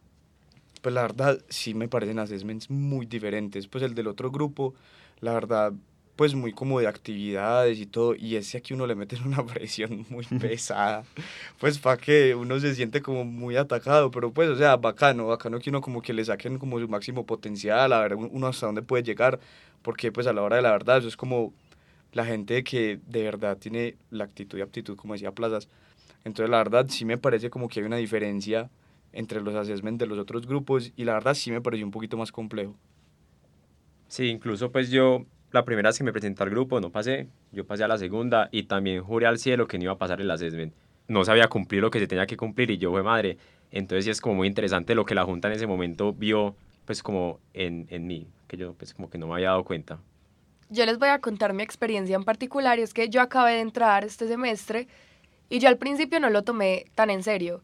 pues 0.82 0.94
la 0.96 1.04
verdad 1.04 1.40
sí 1.48 1.74
me 1.74 1.88
parecen 1.88 2.20
assessments 2.20 2.70
muy 2.70 3.06
diferentes, 3.06 3.68
pues 3.68 3.84
el 3.84 3.94
del 3.94 4.08
otro 4.08 4.32
grupo 4.32 4.74
la 5.22 5.34
verdad 5.34 5.74
pues 6.16 6.36
muy 6.36 6.54
como 6.54 6.80
de 6.80 6.88
actividades 6.88 7.80
y 7.80 7.86
todo, 7.86 8.16
y 8.16 8.36
ese 8.36 8.58
aquí 8.60 8.74
uno 8.74 8.86
le 8.86 8.96
mete 8.96 9.18
una 9.26 9.46
presión 9.46 10.06
muy 10.10 10.26
pesada, 10.26 11.04
pues 11.60 11.80
para 11.80 11.98
que 11.98 12.36
uno 12.36 12.60
se 12.60 12.76
siente 12.76 13.02
como 13.02 13.26
muy 13.26 13.56
atacado, 13.56 14.12
pero 14.12 14.32
pues, 14.32 14.50
o 14.50 14.56
sea, 14.56 14.78
bacano, 14.78 15.28
bacano 15.28 15.60
que 15.60 15.70
uno 15.70 15.82
como 15.82 16.02
que 16.02 16.14
le 16.14 16.24
saquen 16.24 16.60
como 16.60 16.80
su 16.80 16.88
máximo 16.88 17.26
potencial, 17.26 17.92
a 17.94 18.02
ver 18.02 18.16
uno 18.16 18.48
hasta 18.48 18.68
dónde 18.68 18.82
puede 18.82 19.04
llegar, 19.04 19.40
porque 19.82 20.12
pues 20.12 20.28
a 20.28 20.34
la 20.34 20.44
hora 20.44 20.58
de 20.58 20.62
la 20.62 20.72
verdad 20.72 21.00
eso 21.00 21.08
es 21.08 21.18
como 21.18 21.54
la 22.14 22.26
gente 22.26 22.64
que 22.64 23.00
de 23.08 23.24
verdad 23.24 23.58
tiene 23.58 23.96
la 24.12 24.26
actitud 24.26 24.60
y 24.60 24.62
aptitud, 24.62 24.96
como 24.96 25.14
decía 25.14 25.32
Plazas, 25.32 25.68
entonces 26.24 26.50
la 26.50 26.58
verdad 26.58 26.86
sí 26.90 27.06
me 27.06 27.18
parece 27.18 27.50
como 27.50 27.68
que 27.68 27.80
hay 27.80 27.86
una 27.86 27.98
diferencia 27.98 28.70
entre 29.14 29.42
los 29.42 29.56
assessments 29.56 30.00
de 30.00 30.08
los 30.08 30.18
otros 30.18 30.48
grupos, 30.48 30.92
y 30.96 31.04
la 31.06 31.14
verdad 31.14 31.34
sí 31.34 31.52
me 31.52 31.62
pareció 31.62 31.86
un 31.86 31.92
poquito 31.92 32.18
más 32.18 32.32
complejo. 32.32 32.76
Sí, 34.08 34.28
incluso 34.28 34.72
pues 34.72 34.92
yo 34.92 35.26
la 35.54 35.64
primera 35.64 35.90
vez 35.90 35.98
que 36.00 36.04
me 36.04 36.12
presenté 36.12 36.42
al 36.42 36.50
grupo 36.50 36.82
no 36.82 36.92
pasé, 36.92 37.28
yo 37.52 37.66
pasé 37.66 37.84
a 37.84 37.88
la 37.88 38.00
segunda 38.00 38.50
y 38.52 38.64
también 38.64 39.04
juré 39.04 39.28
al 39.28 39.38
cielo 39.38 39.68
que 39.68 39.78
no 39.78 39.84
iba 39.84 39.94
a 39.94 39.98
pasar 40.00 40.20
el 40.20 40.30
assessment. 40.32 40.74
No 41.08 41.24
sabía 41.24 41.48
cumplir 41.48 41.82
lo 41.82 41.92
que 41.92 42.00
se 42.00 42.08
tenía 42.08 42.26
que 42.26 42.36
cumplir 42.36 42.72
y 42.72 42.80
yo 42.80 42.90
fue 42.90 43.04
madre. 43.04 43.38
Entonces 43.70 44.06
sí 44.06 44.12
es 44.12 44.20
como 44.20 44.36
muy 44.36 44.48
interesante 44.48 44.96
lo 44.96 45.06
que 45.06 45.14
la 45.14 45.24
Junta 45.26 45.50
en 45.50 45.54
ese 45.54 45.68
momento 45.68 46.12
vio 46.12 46.56
pues 46.86 47.04
como 47.04 47.40
en, 47.54 47.86
en 47.92 48.08
mí, 48.08 48.28
que 48.48 48.58
yo 48.58 48.74
pues 48.74 48.96
como 48.96 49.12
que 49.12 49.20
no 49.20 49.28
me 49.28 49.36
había 49.36 49.50
dado 49.50 49.64
cuenta. 49.64 50.00
Yo 50.70 50.88
les 50.88 50.98
voy 50.98 51.10
a 51.10 51.20
contar 51.20 51.54
mi 51.54 51.62
experiencia 51.62 52.16
en 52.16 52.24
particular 52.24 52.80
y 52.80 52.82
es 52.82 52.94
que 52.96 53.10
yo 53.10 53.22
acabé 53.22 53.54
de 53.54 53.60
entrar 53.60 54.04
este 54.04 54.28
semestre 54.28 54.88
y 55.50 55.60
yo 55.60 55.70
al 55.70 55.78
principio 55.78 56.20
no 56.20 56.32
lo 56.32 56.42
tomé 56.42 56.86
tan 56.96 57.12
en 57.12 57.22
serio. 57.22 57.62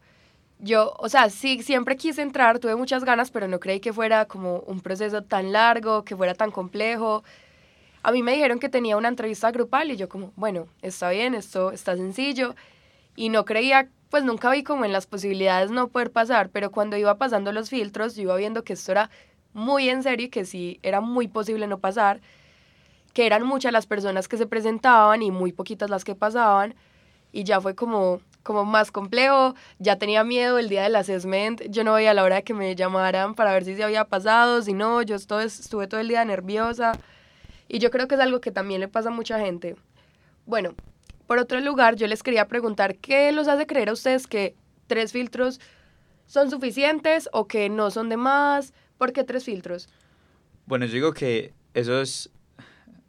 Yo, 0.59 0.93
o 0.99 1.09
sea, 1.09 1.29
sí, 1.31 1.63
siempre 1.63 1.95
quise 1.95 2.21
entrar, 2.21 2.59
tuve 2.59 2.75
muchas 2.75 3.03
ganas, 3.03 3.31
pero 3.31 3.47
no 3.47 3.59
creí 3.59 3.79
que 3.79 3.93
fuera 3.93 4.25
como 4.25 4.59
un 4.67 4.81
proceso 4.81 5.23
tan 5.23 5.53
largo, 5.53 6.03
que 6.03 6.15
fuera 6.15 6.35
tan 6.35 6.51
complejo 6.51 7.23
a 8.03 8.11
mí 8.11 8.23
me 8.23 8.33
dijeron 8.33 8.59
que 8.59 8.69
tenía 8.69 8.97
una 8.97 9.09
entrevista 9.09 9.51
grupal 9.51 9.91
y 9.91 9.97
yo 9.97 10.07
como, 10.07 10.31
bueno, 10.35 10.67
está 10.81 11.09
bien, 11.09 11.35
esto 11.35 11.71
está 11.71 11.95
sencillo. 11.95 12.55
Y 13.15 13.29
no 13.29 13.43
creía, 13.45 13.89
pues 14.09 14.23
nunca 14.23 14.49
vi 14.51 14.63
como 14.63 14.85
en 14.85 14.93
las 14.93 15.05
posibilidades 15.05 15.71
no 15.71 15.89
poder 15.89 16.11
pasar, 16.11 16.49
pero 16.49 16.71
cuando 16.71 16.95
iba 16.95 17.17
pasando 17.17 17.51
los 17.51 17.69
filtros, 17.69 18.15
yo 18.15 18.23
iba 18.23 18.35
viendo 18.37 18.63
que 18.63 18.73
esto 18.73 18.91
era 18.91 19.09
muy 19.53 19.89
en 19.89 20.03
serio 20.03 20.27
y 20.27 20.29
que 20.29 20.45
sí 20.45 20.79
era 20.83 21.01
muy 21.01 21.27
posible 21.27 21.67
no 21.67 21.79
pasar, 21.79 22.21
que 23.13 23.25
eran 23.25 23.43
muchas 23.43 23.73
las 23.73 23.87
personas 23.87 24.27
que 24.27 24.37
se 24.37 24.47
presentaban 24.47 25.21
y 25.21 25.31
muy 25.31 25.51
poquitas 25.51 25.89
las 25.89 26.05
que 26.05 26.15
pasaban. 26.15 26.75
Y 27.31 27.43
ya 27.43 27.59
fue 27.59 27.75
como, 27.75 28.21
como 28.43 28.65
más 28.65 28.91
complejo, 28.91 29.55
ya 29.77 29.97
tenía 29.97 30.23
miedo 30.23 30.57
el 30.57 30.69
día 30.69 30.83
del 30.83 30.95
assessment, 30.95 31.61
yo 31.69 31.83
no 31.83 31.93
veía 31.93 32.13
la 32.13 32.23
hora 32.23 32.37
de 32.37 32.43
que 32.43 32.53
me 32.53 32.75
llamaran 32.75 33.35
para 33.35 33.51
ver 33.51 33.65
si 33.65 33.75
se 33.75 33.83
había 33.83 34.05
pasado, 34.05 34.61
si 34.61 34.73
no, 34.73 35.01
yo 35.01 35.15
estuve, 35.15 35.43
estuve 35.43 35.87
todo 35.87 35.99
el 35.99 36.07
día 36.07 36.23
nerviosa. 36.25 36.93
Y 37.69 37.77
yo 37.77 37.91
creo 37.91 38.07
que 38.07 38.15
es 38.15 38.21
algo 38.21 38.41
que 38.41 38.51
también 38.51 38.81
le 38.81 38.87
pasa 38.87 39.09
a 39.09 39.13
mucha 39.13 39.39
gente. 39.39 39.75
Bueno, 40.47 40.73
por 41.27 41.37
otro 41.37 41.61
lugar, 41.61 41.95
yo 41.95 42.07
les 42.07 42.23
quería 42.23 42.47
preguntar, 42.47 42.97
¿qué 42.97 43.31
los 43.31 43.47
hace 43.47 43.67
creer 43.67 43.89
a 43.89 43.93
ustedes 43.93 44.25
que 44.25 44.55
tres 44.87 45.11
filtros 45.11 45.61
son 46.25 46.49
suficientes 46.49 47.29
o 47.31 47.47
que 47.47 47.69
no 47.69 47.91
son 47.91 48.09
de 48.09 48.17
más? 48.17 48.73
¿Por 48.97 49.13
qué 49.13 49.23
tres 49.23 49.45
filtros? 49.45 49.87
Bueno, 50.65 50.87
yo 50.87 50.93
digo 50.93 51.13
que 51.13 51.53
eso 51.75 52.01
es, 52.01 52.31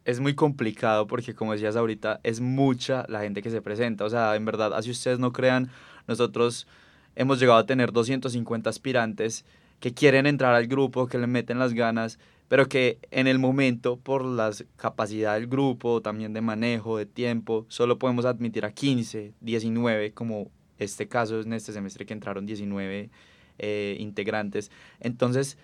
es 0.05 0.19
muy 0.19 0.35
complicado 0.35 1.07
porque, 1.07 1.33
como 1.33 1.53
decías 1.53 1.75
ahorita, 1.75 2.19
es 2.21 2.39
mucha 2.39 3.05
la 3.09 3.21
gente 3.21 3.41
que 3.41 3.49
se 3.49 3.63
presenta. 3.63 4.05
O 4.05 4.09
sea, 4.11 4.35
en 4.35 4.45
verdad, 4.45 4.75
así 4.75 4.91
ustedes 4.91 5.17
no 5.17 5.33
crean, 5.33 5.71
nosotros 6.07 6.67
hemos 7.15 7.39
llegado 7.39 7.57
a 7.57 7.65
tener 7.65 7.91
250 7.91 8.69
aspirantes 8.69 9.43
que 9.81 9.93
quieren 9.93 10.27
entrar 10.27 10.55
al 10.55 10.67
grupo, 10.67 11.07
que 11.07 11.17
le 11.17 11.27
meten 11.27 11.59
las 11.59 11.73
ganas, 11.73 12.19
pero 12.47 12.69
que 12.69 12.99
en 13.09 13.27
el 13.27 13.39
momento, 13.39 13.97
por 13.97 14.23
la 14.23 14.51
capacidad 14.77 15.33
del 15.33 15.47
grupo, 15.47 16.01
también 16.01 16.33
de 16.33 16.41
manejo, 16.41 16.97
de 16.97 17.05
tiempo, 17.05 17.65
solo 17.67 17.97
podemos 17.97 18.25
admitir 18.25 18.63
a 18.63 18.71
15, 18.71 19.33
19, 19.41 20.13
como 20.13 20.49
este 20.77 21.07
caso 21.07 21.39
es 21.39 21.45
en 21.45 21.53
este 21.53 21.73
semestre 21.73 22.05
que 22.05 22.13
entraron 22.13 22.45
19 22.45 23.09
eh, 23.57 23.97
integrantes. 23.99 24.71
Entonces, 24.99 25.57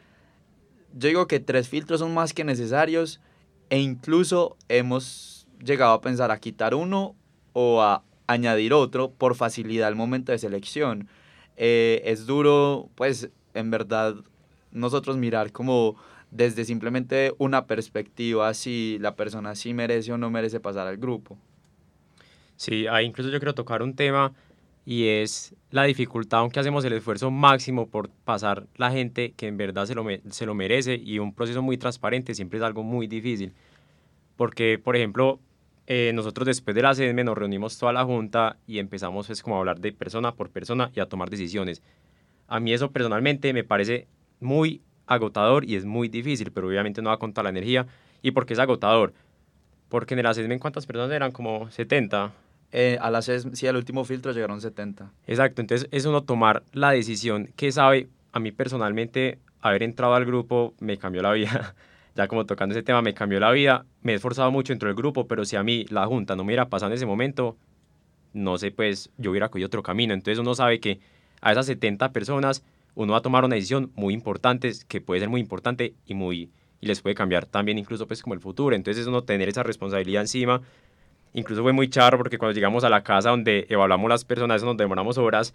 yo 0.93 1.07
digo 1.07 1.27
que 1.27 1.39
tres 1.39 1.69
filtros 1.69 1.99
son 1.99 2.13
más 2.13 2.33
que 2.33 2.43
necesarios 2.43 3.21
e 3.69 3.79
incluso 3.79 4.57
hemos 4.67 5.47
llegado 5.63 5.93
a 5.93 6.01
pensar 6.01 6.31
a 6.31 6.39
quitar 6.39 6.73
uno 6.73 7.15
o 7.53 7.81
a 7.81 8.03
añadir 8.25 8.73
otro 8.73 9.11
por 9.11 9.35
facilidad 9.35 9.87
al 9.87 9.95
momento 9.95 10.31
de 10.31 10.39
selección. 10.39 11.07
Eh, 11.55 12.01
es 12.05 12.25
duro, 12.25 12.89
pues, 12.95 13.29
en 13.57 13.71
verdad, 13.71 14.15
nosotros 14.71 15.17
mirar 15.17 15.51
como 15.51 15.95
desde 16.31 16.65
simplemente 16.65 17.33
una 17.37 17.65
perspectiva 17.65 18.53
si 18.53 18.97
la 18.99 19.15
persona 19.15 19.55
sí 19.55 19.73
merece 19.73 20.11
o 20.11 20.17
no 20.17 20.29
merece 20.29 20.59
pasar 20.59 20.87
al 20.87 20.97
grupo. 20.97 21.37
Sí, 22.55 22.87
ahí 22.87 23.05
incluso 23.05 23.29
yo 23.29 23.39
quiero 23.39 23.53
tocar 23.53 23.81
un 23.81 23.95
tema 23.95 24.33
y 24.85 25.07
es 25.07 25.53
la 25.69 25.83
dificultad, 25.83 26.39
aunque 26.39 26.59
hacemos 26.59 26.83
el 26.85 26.93
esfuerzo 26.93 27.29
máximo 27.29 27.87
por 27.87 28.09
pasar 28.09 28.67
la 28.77 28.89
gente 28.91 29.33
que 29.35 29.47
en 29.47 29.57
verdad 29.57 29.85
se 29.85 29.93
lo, 29.93 30.05
se 30.29 30.45
lo 30.45 30.55
merece 30.55 30.95
y 30.95 31.19
un 31.19 31.33
proceso 31.33 31.61
muy 31.61 31.77
transparente 31.77 32.33
siempre 32.33 32.57
es 32.57 32.63
algo 32.63 32.83
muy 32.83 33.05
difícil. 33.07 33.53
Porque, 34.37 34.79
por 34.79 34.95
ejemplo, 34.95 35.39
eh, 35.87 36.11
nosotros 36.13 36.45
después 36.45 36.75
de 36.75 36.81
la 36.81 36.95
CEDME 36.95 37.23
nos 37.23 37.37
reunimos 37.37 37.77
toda 37.77 37.93
la 37.93 38.03
junta 38.03 38.57
y 38.67 38.79
empezamos 38.79 39.27
pues 39.27 39.41
como 39.41 39.55
a 39.55 39.59
hablar 39.59 39.79
de 39.79 39.91
persona 39.93 40.33
por 40.33 40.49
persona 40.49 40.91
y 40.95 40.99
a 40.99 41.05
tomar 41.07 41.29
decisiones. 41.29 41.81
A 42.47 42.59
mí 42.59 42.73
eso 42.73 42.91
personalmente 42.91 43.53
me 43.53 43.63
parece 43.63 44.07
muy 44.39 44.81
agotador 45.05 45.65
y 45.65 45.75
es 45.75 45.85
muy 45.85 46.07
difícil, 46.09 46.51
pero 46.51 46.67
obviamente 46.67 47.01
no 47.01 47.09
va 47.09 47.15
a 47.15 47.19
contar 47.19 47.43
la 47.43 47.49
energía. 47.49 47.87
¿Y 48.21 48.31
por 48.31 48.45
qué 48.45 48.53
es 48.53 48.59
agotador? 48.59 49.13
Porque 49.89 50.13
en 50.13 50.19
el 50.19 50.25
assessment, 50.25 50.61
¿cuántas 50.61 50.85
personas 50.85 51.11
eran? 51.11 51.31
Como 51.31 51.69
70. 51.69 52.31
Eh, 52.71 52.97
al 52.99 53.23
sí, 53.23 53.67
al 53.67 53.77
último 53.77 54.03
filtro 54.03 54.31
llegaron 54.33 54.59
70. 54.59 55.11
Exacto, 55.25 55.61
entonces 55.61 55.87
es 55.91 56.05
uno 56.05 56.23
tomar 56.23 56.63
la 56.73 56.91
decisión 56.91 57.49
que 57.55 57.71
sabe, 57.71 58.09
a 58.33 58.39
mí 58.39 58.51
personalmente, 58.51 59.39
haber 59.61 59.83
entrado 59.83 60.13
al 60.13 60.25
grupo 60.25 60.73
me 60.79 60.97
cambió 60.97 61.21
la 61.21 61.31
vida. 61.31 61.75
ya 62.15 62.27
como 62.27 62.45
tocando 62.45 62.73
ese 62.73 62.83
tema, 62.83 63.01
me 63.01 63.13
cambió 63.13 63.39
la 63.39 63.51
vida. 63.51 63.85
Me 64.01 64.13
he 64.13 64.15
esforzado 64.15 64.51
mucho 64.51 64.73
dentro 64.73 64.89
del 64.89 64.95
grupo, 64.95 65.27
pero 65.27 65.45
si 65.45 65.55
a 65.55 65.63
mí 65.63 65.85
la 65.89 66.05
junta 66.07 66.35
no 66.35 66.43
me 66.43 66.49
hubiera 66.49 66.67
pasado 66.67 66.91
en 66.91 66.95
ese 66.95 67.05
momento, 67.05 67.57
no 68.33 68.57
sé, 68.57 68.71
pues 68.71 69.09
yo 69.17 69.31
hubiera 69.31 69.49
cogido 69.49 69.67
otro 69.67 69.83
camino. 69.83 70.13
Entonces 70.13 70.39
uno 70.39 70.53
sabe 70.53 70.79
que 70.79 70.99
a 71.41 71.51
esas 71.51 71.65
70 71.67 72.11
personas 72.11 72.63
uno 72.95 73.13
va 73.13 73.19
a 73.19 73.21
tomar 73.21 73.45
una 73.45 73.55
decisión 73.55 73.91
muy 73.95 74.13
importante, 74.13 74.71
que 74.87 75.01
puede 75.01 75.19
ser 75.19 75.29
muy 75.29 75.39
importante 75.39 75.93
y 76.05 76.15
muy 76.15 76.49
y 76.79 76.87
les 76.87 77.01
puede 77.01 77.15
cambiar 77.15 77.45
también 77.45 77.77
incluso 77.77 78.07
pues 78.07 78.21
como 78.21 78.33
el 78.33 78.39
futuro. 78.39 78.75
Entonces 78.75 79.01
es 79.01 79.07
uno 79.07 79.23
tener 79.23 79.49
esa 79.49 79.63
responsabilidad 79.63 80.21
encima. 80.21 80.61
Incluso 81.33 81.61
fue 81.63 81.73
muy 81.73 81.89
charro 81.89 82.17
porque 82.17 82.37
cuando 82.37 82.53
llegamos 82.53 82.83
a 82.83 82.89
la 82.89 83.03
casa 83.03 83.29
donde 83.29 83.65
evaluamos 83.69 84.09
las 84.09 84.25
personas, 84.25 84.63
nos 84.63 84.77
demoramos 84.77 85.17
horas. 85.17 85.53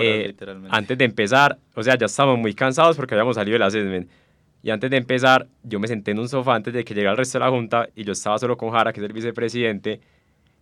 Eh, 0.00 0.34
antes 0.70 0.96
de 0.96 1.04
empezar, 1.04 1.58
o 1.74 1.82
sea, 1.82 1.96
ya 1.96 2.06
estábamos 2.06 2.40
muy 2.40 2.54
cansados 2.54 2.96
porque 2.96 3.14
habíamos 3.14 3.36
salido 3.36 3.54
del 3.54 3.62
assessment. 3.62 4.08
Y 4.62 4.70
antes 4.70 4.90
de 4.90 4.96
empezar, 4.96 5.48
yo 5.64 5.80
me 5.80 5.88
senté 5.88 6.12
en 6.12 6.20
un 6.20 6.28
sofá 6.28 6.54
antes 6.54 6.72
de 6.72 6.84
que 6.84 6.94
llegara 6.94 7.12
el 7.12 7.18
resto 7.18 7.38
de 7.38 7.44
la 7.44 7.50
junta 7.50 7.88
y 7.96 8.04
yo 8.04 8.12
estaba 8.12 8.38
solo 8.38 8.56
con 8.56 8.70
Jara, 8.70 8.92
que 8.92 9.00
es 9.00 9.06
el 9.06 9.12
vicepresidente, 9.12 10.00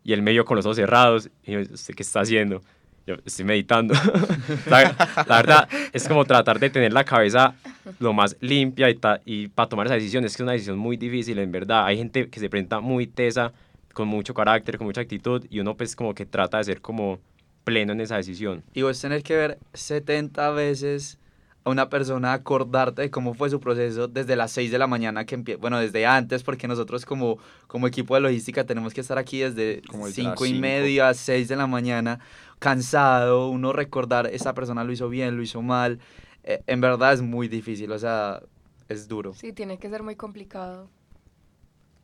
y 0.03 0.15
él 0.15 0.23
me 0.23 0.31
vio 0.33 0.47
con 0.47 0.57
los 0.57 0.65
ojos 0.65 0.77
cerrados 0.77 1.29
y 1.45 1.53
yo, 1.53 1.61
¿qué 1.61 2.03
está 2.03 2.21
haciendo? 2.21 2.63
Yo 3.07 3.17
estoy 3.25 3.45
meditando. 3.45 3.95
la, 4.67 4.95
verdad 5.29 5.69
es 5.93 6.07
como 6.07 6.25
tratar 6.25 6.59
de 6.59 6.71
tener 6.71 6.93
la 6.93 7.05
cabeza 7.05 7.55
lo 7.99 8.13
más 8.13 8.37
limpia 8.41 8.91
y, 8.91 8.99
y 9.25 9.49
para 9.49 9.69
tomar 9.69 9.87
esa 9.87 9.95
decisión. 9.95 10.25
Es 10.25 10.37
que 10.37 10.43
es 10.43 10.45
una 10.45 10.53
decisión 10.53 10.79
muy 10.79 10.97
difícil, 10.97 11.39
en 11.39 11.53
verdad. 11.53 11.87
Hay 11.87 11.97
gente 11.97 12.29
que 12.29 12.41
se 12.41 12.49
presenta 12.49 12.81
muy 12.81 13.07
tesa, 13.07 13.53
con 13.93 14.09
mucho 14.09 14.35
carácter, 14.35 14.79
con 14.79 14.87
mucha 14.87 15.01
actitud, 15.01 15.45
y 15.51 15.61
uno 15.61 15.77
pues 15.77 15.97
como 15.97 16.15
que 16.15 16.27
trata 16.27 16.59
de 16.59 16.65
ser 16.65 16.81
como 16.81 17.19
pleno 17.65 17.93
en 17.93 18.01
esa 18.01 18.17
decisión. 18.17 18.63
Y 18.75 18.83
vos 18.83 19.01
tener 19.01 19.23
que 19.23 19.37
ver 19.37 19.59
70 19.75 20.51
veces 20.51 21.19
a 21.65 21.71
una 21.71 21.89
persona 21.89 22.33
acordarte 22.33 23.03
de 23.03 23.11
cómo 23.11 23.35
fue 23.35 23.51
su 23.51 23.61
proceso 23.61 24.09
desde 24.09 24.37
las 24.37 24.51
6 24.53 24.71
de 24.71 24.79
la 24.79 24.87
mañana 24.87 25.25
que 25.25 25.35
empieza, 25.35 25.61
bueno, 25.61 25.79
desde 25.79 26.07
antes, 26.07 26.43
porque 26.43 26.67
nosotros 26.67 27.05
como, 27.05 27.39
como 27.67 27.87
equipo 27.87 28.15
de 28.15 28.23
logística 28.23 28.65
tenemos 28.65 28.95
que 28.95 29.03
estar 29.03 29.19
aquí 29.19 29.41
desde 29.41 29.83
5 30.13 30.47
y 30.47 30.55
media, 30.55 31.13
6 31.13 31.49
de 31.49 31.57
la 31.57 31.67
mañana, 31.67 32.21
cansado, 32.59 33.51
uno 33.51 33.73
recordar, 33.73 34.27
esa 34.27 34.55
persona 34.55 34.85
lo 34.85 34.93
hizo 34.93 35.09
bien, 35.09 35.37
lo 35.37 35.43
hizo 35.43 35.61
mal, 35.61 35.99
eh, 36.45 36.63
en 36.67 36.81
verdad 36.81 37.13
es 37.13 37.21
muy 37.21 37.49
difícil, 37.49 37.93
o 37.93 37.99
sea, 37.99 38.43
es 38.89 39.07
duro. 39.07 39.35
Sí, 39.35 39.53
tiene 39.53 39.79
que 39.79 39.91
ser 39.91 40.03
muy 40.03 40.17
complicado. 40.17 40.89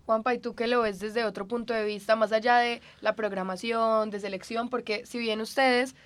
Juanpa, 0.04 0.34
¿y 0.34 0.38
tú 0.38 0.54
qué 0.54 0.68
lo 0.68 0.82
ves 0.82 1.00
desde 1.00 1.24
otro 1.24 1.48
punto 1.48 1.74
de 1.74 1.84
vista, 1.84 2.14
más 2.14 2.30
allá 2.30 2.58
de 2.58 2.80
la 3.00 3.16
programación, 3.16 4.10
de 4.10 4.20
selección? 4.20 4.68
Porque 4.68 5.04
si 5.04 5.18
bien 5.18 5.40
ustedes 5.40 5.96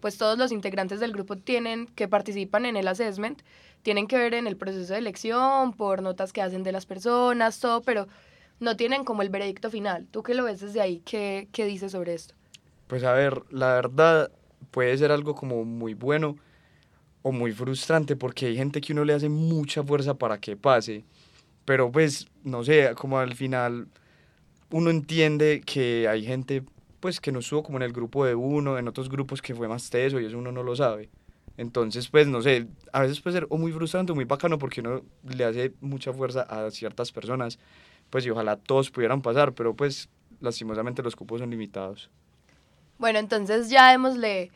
pues 0.00 0.16
todos 0.16 0.38
los 0.38 0.52
integrantes 0.52 1.00
del 1.00 1.12
grupo 1.12 1.36
tienen, 1.36 1.86
que 1.86 2.08
participan 2.08 2.66
en 2.66 2.76
el 2.76 2.88
assessment, 2.88 3.42
tienen 3.82 4.06
que 4.06 4.18
ver 4.18 4.34
en 4.34 4.46
el 4.46 4.56
proceso 4.56 4.92
de 4.92 4.98
elección, 4.98 5.72
por 5.72 6.02
notas 6.02 6.32
que 6.32 6.42
hacen 6.42 6.62
de 6.62 6.72
las 6.72 6.86
personas, 6.86 7.60
todo, 7.60 7.82
pero 7.82 8.08
no 8.58 8.76
tienen 8.76 9.04
como 9.04 9.22
el 9.22 9.30
veredicto 9.30 9.70
final. 9.70 10.06
¿Tú 10.10 10.22
qué 10.22 10.34
lo 10.34 10.44
ves 10.44 10.60
desde 10.60 10.80
ahí? 10.80 11.02
¿Qué, 11.04 11.48
qué 11.52 11.64
dices 11.64 11.92
sobre 11.92 12.14
esto? 12.14 12.34
Pues 12.86 13.04
a 13.04 13.12
ver, 13.12 13.42
la 13.50 13.74
verdad 13.74 14.30
puede 14.70 14.96
ser 14.98 15.12
algo 15.12 15.34
como 15.34 15.64
muy 15.64 15.94
bueno 15.94 16.36
o 17.22 17.32
muy 17.32 17.52
frustrante 17.52 18.16
porque 18.16 18.46
hay 18.46 18.56
gente 18.56 18.80
que 18.80 18.92
uno 18.92 19.04
le 19.04 19.12
hace 19.12 19.28
mucha 19.28 19.82
fuerza 19.82 20.14
para 20.14 20.38
que 20.38 20.56
pase, 20.56 21.04
pero 21.64 21.90
pues 21.90 22.26
no 22.42 22.64
sé, 22.64 22.94
como 22.96 23.18
al 23.18 23.34
final 23.34 23.88
uno 24.70 24.90
entiende 24.90 25.62
que 25.64 26.08
hay 26.08 26.24
gente 26.24 26.62
pues 27.00 27.20
que 27.20 27.32
no 27.32 27.40
estuvo 27.40 27.62
como 27.62 27.78
en 27.78 27.82
el 27.82 27.92
grupo 27.92 28.24
de 28.24 28.34
uno, 28.34 28.78
en 28.78 28.86
otros 28.86 29.08
grupos 29.08 29.42
que 29.42 29.54
fue 29.54 29.68
más 29.68 29.90
teso 29.90 30.20
y 30.20 30.26
eso 30.26 30.38
uno 30.38 30.52
no 30.52 30.62
lo 30.62 30.76
sabe. 30.76 31.08
Entonces, 31.56 32.08
pues 32.08 32.26
no 32.26 32.40
sé, 32.40 32.68
a 32.92 33.00
veces 33.00 33.20
puede 33.20 33.34
ser 33.38 33.46
o 33.50 33.58
muy 33.58 33.72
frustrante 33.72 34.12
o 34.12 34.14
muy 34.14 34.24
bacano 34.24 34.58
porque 34.58 34.80
uno 34.80 35.02
le 35.24 35.44
hace 35.44 35.72
mucha 35.80 36.12
fuerza 36.12 36.42
a 36.42 36.70
ciertas 36.70 37.12
personas, 37.12 37.58
pues 38.08 38.24
y 38.24 38.30
ojalá 38.30 38.56
todos 38.56 38.90
pudieran 38.90 39.20
pasar, 39.20 39.52
pero 39.52 39.74
pues 39.74 40.08
lastimosamente 40.40 41.02
los 41.02 41.16
cupos 41.16 41.40
son 41.40 41.50
limitados. 41.50 42.10
Bueno, 42.98 43.18
entonces 43.18 43.70
ya 43.70 43.90
démosle 43.90 44.50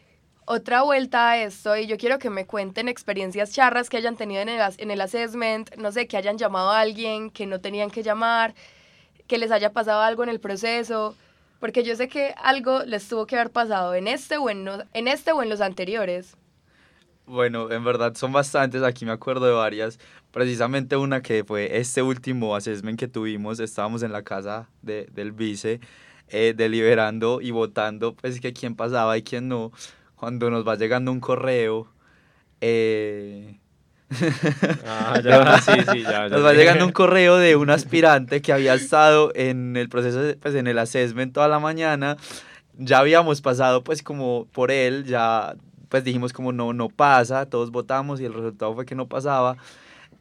otra 0.46 0.82
vuelta 0.82 1.30
a 1.30 1.42
esto 1.42 1.76
y 1.76 1.86
yo 1.86 1.96
quiero 1.96 2.18
que 2.18 2.30
me 2.30 2.46
cuenten 2.46 2.88
experiencias 2.88 3.52
charras 3.52 3.88
que 3.88 3.96
hayan 3.96 4.16
tenido 4.16 4.42
en 4.42 4.50
el, 4.50 4.60
en 4.78 4.90
el 4.90 5.00
assessment, 5.00 5.74
no 5.76 5.92
sé, 5.92 6.06
que 6.06 6.16
hayan 6.16 6.38
llamado 6.38 6.70
a 6.70 6.80
alguien 6.80 7.30
que 7.30 7.46
no 7.46 7.60
tenían 7.60 7.90
que 7.90 8.02
llamar, 8.02 8.54
que 9.26 9.38
les 9.38 9.50
haya 9.50 9.72
pasado 9.72 10.02
algo 10.02 10.22
en 10.22 10.28
el 10.28 10.40
proceso 10.40 11.16
porque 11.64 11.82
yo 11.82 11.96
sé 11.96 12.08
que 12.08 12.34
algo 12.36 12.84
les 12.84 13.08
tuvo 13.08 13.26
que 13.26 13.36
haber 13.36 13.50
pasado 13.50 13.94
en 13.94 14.06
este 14.06 14.36
o 14.36 14.50
en, 14.50 14.68
en, 14.92 15.08
este 15.08 15.32
o 15.32 15.42
en 15.42 15.48
los 15.48 15.62
anteriores. 15.62 16.36
Bueno, 17.24 17.70
en 17.70 17.82
verdad 17.82 18.14
son 18.16 18.32
bastantes, 18.32 18.82
aquí 18.82 19.06
me 19.06 19.12
acuerdo 19.12 19.46
de 19.46 19.52
varias. 19.52 19.98
Precisamente 20.30 20.98
una 20.98 21.22
que 21.22 21.42
fue 21.42 21.78
este 21.78 22.02
último 22.02 22.54
assessment 22.54 22.98
que 22.98 23.08
tuvimos, 23.08 23.60
estábamos 23.60 24.02
en 24.02 24.12
la 24.12 24.22
casa 24.22 24.68
de, 24.82 25.06
del 25.12 25.32
vice, 25.32 25.80
eh, 26.28 26.52
deliberando 26.54 27.40
y 27.40 27.50
votando, 27.50 28.14
pues 28.14 28.42
que 28.42 28.52
quién 28.52 28.76
pasaba 28.76 29.16
y 29.16 29.22
quién 29.22 29.48
no. 29.48 29.72
Cuando 30.16 30.50
nos 30.50 30.68
va 30.68 30.76
llegando 30.76 31.12
un 31.12 31.20
correo, 31.20 31.90
eh, 32.60 33.58
Ah, 34.86 35.20
ya, 35.24 35.60
sí, 35.60 35.72
sí, 35.92 36.02
ya, 36.02 36.28
Nos 36.28 36.44
va 36.44 36.52
llegando 36.52 36.84
un 36.84 36.92
correo 36.92 37.36
de 37.36 37.56
un 37.56 37.70
aspirante 37.70 38.42
que 38.42 38.52
había 38.52 38.74
estado 38.74 39.32
en 39.34 39.76
el 39.76 39.88
proceso, 39.88 40.20
pues 40.40 40.54
en 40.54 40.66
el 40.66 40.78
assessment 40.78 41.32
toda 41.32 41.48
la 41.48 41.58
mañana. 41.58 42.16
Ya 42.76 42.98
habíamos 42.98 43.40
pasado 43.40 43.84
pues 43.84 44.02
como 44.02 44.46
por 44.52 44.70
él, 44.70 45.04
ya 45.04 45.54
pues 45.88 46.02
dijimos 46.02 46.32
como 46.32 46.52
no, 46.52 46.72
no 46.72 46.88
pasa, 46.88 47.46
todos 47.46 47.70
votamos 47.70 48.20
y 48.20 48.24
el 48.24 48.34
resultado 48.34 48.74
fue 48.74 48.84
que 48.84 48.94
no 48.94 49.06
pasaba. 49.06 49.56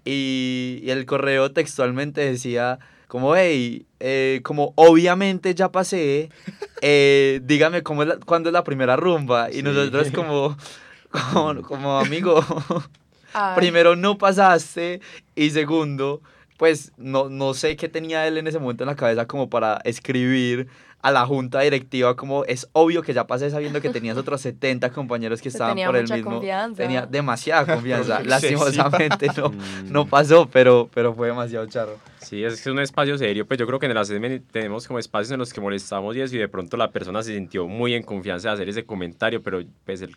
Y, 0.06 0.84
el 0.88 1.06
correo 1.06 1.52
textualmente 1.52 2.22
decía 2.22 2.80
como, 3.08 3.36
hey, 3.36 3.86
eh, 4.00 4.42
como 4.44 4.74
obviamente 4.76 5.54
ya 5.56 5.72
pasé, 5.72 6.30
eh, 6.82 7.40
dígame 7.44 7.84
cómo 7.84 8.04
es 8.04 8.18
cuándo 8.26 8.50
es 8.50 8.54
la 8.54 8.64
primera 8.64 8.96
rumba. 8.96 9.52
Y 9.52 9.64
nosotros 9.64 10.12
como, 10.12 10.58
como, 11.34 11.62
como 11.62 12.00
amigo, 12.00 12.44
Primero, 13.56 13.96
no 13.96 14.18
pasaste. 14.18 15.02
Y 15.36 15.50
segundo, 15.52 16.22
pues 16.58 16.92
no, 16.98 17.30
no 17.30 17.54
sé 17.54 17.76
qué 17.76 17.90
tenía 17.90 18.28
él 18.28 18.38
en 18.38 18.48
ese 18.48 18.60
momento 18.60 18.84
en 18.84 18.88
la 18.90 18.96
cabeza 18.96 19.26
como 19.26 19.50
para 19.50 19.82
escribir 19.84 20.68
a 21.02 21.12
la 21.12 21.26
junta 21.26 21.60
directiva 21.60 22.16
como 22.16 22.46
es 22.46 22.70
obvio 22.72 23.02
que 23.02 23.14
ya 23.14 23.28
pasé 23.28 23.50
sabiendo 23.50 23.82
que 23.82 23.90
tenías 23.90 24.16
otros 24.16 24.40
70 24.40 24.90
compañeros 24.94 25.42
que 25.42 25.50
estaban 25.50 25.74
tenía 25.74 25.88
por 25.88 25.98
el 25.98 26.08
mismo 26.08 26.32
confianza. 26.32 26.82
tenía 26.82 27.06
demasiada 27.06 27.66
confianza 27.66 28.22
lastimosamente 28.26 29.28
no, 29.36 29.50
Mm. 29.50 29.92
no 29.92 30.06
pasó 30.06 30.48
pero 30.50 30.90
pero 30.94 31.14
fue 31.14 31.28
demasiado 31.28 31.66
charro 31.66 31.98
Sí, 32.22 32.42
es 32.46 32.54
que 32.56 32.62
es 32.62 32.68
un 32.74 32.80
espacio 32.80 33.18
serio, 33.18 33.46
pues 33.46 33.60
yo 33.60 33.68
creo 33.68 33.80
que 33.80 33.86
en 33.88 33.92
el 33.92 33.98
assessment 33.98 34.50
tenemos 34.50 34.88
como 34.88 34.98
espacios 34.98 35.32
en 35.32 35.40
los 35.40 35.52
que 35.52 35.60
molestamos 35.60 36.16
y 36.16 36.22
eso, 36.22 36.38
y 36.38 36.40
de 36.40 36.48
pronto 36.48 36.78
la 36.78 36.90
persona 36.90 37.22
se 37.22 37.34
sintió 37.36 37.68
muy 37.68 37.96
en 37.96 38.04
confianza 38.04 38.48
de 38.48 38.54
hacer 38.54 38.70
ese 38.70 38.86
comentario, 38.86 39.44
pero 39.44 39.62
pues 39.86 40.02
el, 40.04 40.16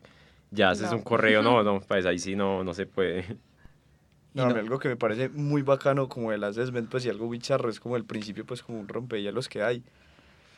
ya 0.51 0.71
haces 0.71 0.91
No. 0.91 0.97
un 0.99 1.03
correo, 1.03 1.43
no, 1.43 1.63
no, 1.63 1.81
pues 1.81 2.07
ahí 2.07 2.19
sí 2.19 2.37
no, 2.37 2.65
no 2.65 2.75
se 2.75 2.87
puede. 2.87 3.25
No, 4.35 4.51
no- 4.51 4.57
algo 4.57 4.79
que 4.79 4.89
me 4.91 4.97
parece 4.97 5.31
muy 5.31 5.63
bacano 5.63 6.11
como 6.11 6.31
el 6.31 6.45
assessment, 6.45 6.91
pues 6.91 7.07
y 7.07 7.09
algo 7.09 7.27
muy 7.27 7.39
charro, 7.39 7.71
es 7.71 7.81
como 7.81 7.97
el 7.97 8.05
principio, 8.05 8.45
pues 8.45 8.63
como 8.63 8.79
un 8.79 8.87
rompehielos 8.87 9.49
que 9.49 9.63
hay. 9.63 9.83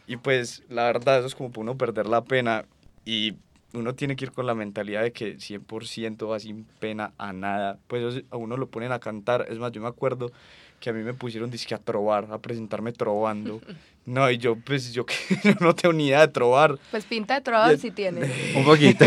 Y 0.09 0.16
pues 0.16 0.64
la 0.68 0.85
verdad, 0.87 1.18
eso 1.18 1.28
es 1.28 1.37
como 1.37 1.50
para 1.50 1.61
uno 1.62 1.76
perder 1.78 2.07
la 2.09 2.25
pena 2.25 2.64
y 3.04 3.37
uno 3.75 3.95
tiene 3.95 4.16
que 4.16 4.25
ir 4.25 4.33
con 4.33 4.47
la 4.47 4.54
mentalidad 4.57 5.02
de 5.02 5.12
que 5.12 5.38
100% 5.38 6.26
va 6.26 6.40
sin 6.40 6.64
pena 6.80 7.12
a 7.18 7.33
nada. 7.33 7.78
Pues 7.87 8.25
a 8.30 8.37
uno 8.37 8.57
lo 8.57 8.68
ponen 8.68 8.90
a 8.90 8.99
cantar, 8.99 9.47
es 9.49 9.59
más, 9.61 9.71
yo 9.71 9.80
me 9.80 9.87
acuerdo 9.87 10.33
que 10.80 10.90
a 10.90 10.92
mí 10.92 11.02
me 11.02 11.14
pusieron 11.14 11.50
disque 11.50 11.75
a 11.75 11.78
trobar, 11.78 12.28
a 12.30 12.38
presentarme 12.38 12.92
trovando. 12.92 13.61
No, 14.08 14.30
y 14.30 14.38
yo 14.38 14.56
pues 14.56 14.92
yo 14.94 15.04
que 15.04 15.14
no 15.61 15.75
tengo 15.75 15.92
ni 15.92 16.06
idea 16.06 16.20
de 16.20 16.28
trobar. 16.28 16.78
Pues 16.90 17.04
pinta 17.04 17.35
de 17.35 17.40
trovador 17.42 17.68
Bien. 17.70 17.80
sí 17.80 17.90
tiene. 17.90 18.20
un 18.56 18.64
poquito 18.64 19.04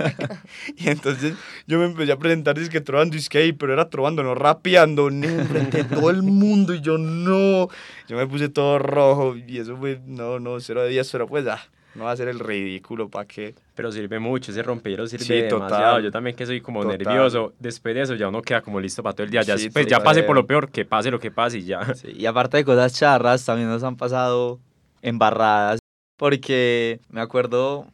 Y 0.76 0.88
entonces 0.88 1.34
yo 1.68 1.78
me 1.78 1.84
empecé 1.84 2.10
a 2.10 2.18
presentar 2.18 2.58
disque 2.58 2.80
trovando, 2.80 3.14
disque 3.14 3.38
ahí, 3.38 3.52
pero 3.52 3.72
era 3.72 3.88
trovando, 3.88 4.24
no 4.24 4.34
rapeando, 4.34 5.08
ni 5.08 5.28
frente 5.44 5.82
a 5.82 5.88
todo 5.88 6.10
el 6.10 6.24
mundo. 6.24 6.74
Y 6.74 6.80
yo 6.80 6.98
no, 6.98 7.68
yo 8.08 8.16
me 8.16 8.26
puse 8.26 8.48
todo 8.48 8.80
rojo 8.80 9.36
y 9.36 9.58
eso 9.58 9.76
fue, 9.76 10.00
no, 10.04 10.40
no, 10.40 10.58
cero 10.58 10.82
de 10.82 10.88
días, 10.88 11.08
pero 11.12 11.28
pues, 11.28 11.46
ah, 11.46 11.62
no 11.98 12.04
va 12.04 12.12
a 12.12 12.16
ser 12.16 12.28
el 12.28 12.38
ridículo, 12.38 13.08
¿para 13.08 13.26
qué? 13.26 13.54
Pero 13.74 13.90
sirve 13.92 14.18
mucho, 14.18 14.52
ese 14.52 14.62
rompehielos 14.62 15.10
sirve 15.10 15.24
Sí, 15.24 15.42
total. 15.48 15.68
demasiado. 15.68 16.00
Yo 16.00 16.10
también 16.10 16.34
que 16.36 16.46
soy 16.46 16.60
como 16.60 16.82
Total. 16.82 16.98
nervioso, 16.98 17.52
después 17.58 17.94
de 17.94 18.02
eso 18.02 18.14
ya 18.14 18.28
uno 18.28 18.40
queda 18.40 18.62
como 18.62 18.80
listo 18.80 19.02
para 19.02 19.14
todo 19.14 19.24
el 19.24 19.30
día. 19.30 19.42
Ya, 19.42 19.58
Sí, 19.58 19.68
pues, 19.68 19.86
ya 19.86 19.98
total. 19.98 20.04
pasé 20.04 20.22
por 20.22 20.36
lo 20.36 20.46
peor, 20.46 20.70
que 20.70 20.84
pase 20.84 21.10
lo 21.10 21.18
que 21.18 21.30
pase 21.30 21.58
y 21.58 21.64
ya. 21.64 21.94
Sí, 21.94 22.08
y 22.16 22.26
aparte 22.26 22.56
de 22.56 22.64
cosas 22.64 22.94
charras, 22.94 23.44
también 23.44 23.68
nos 23.68 23.82
han 23.82 23.96
pasado 23.96 24.60
embarradas, 25.02 25.80
porque 26.16 27.00
me 27.10 27.20
acuerdo, 27.20 27.86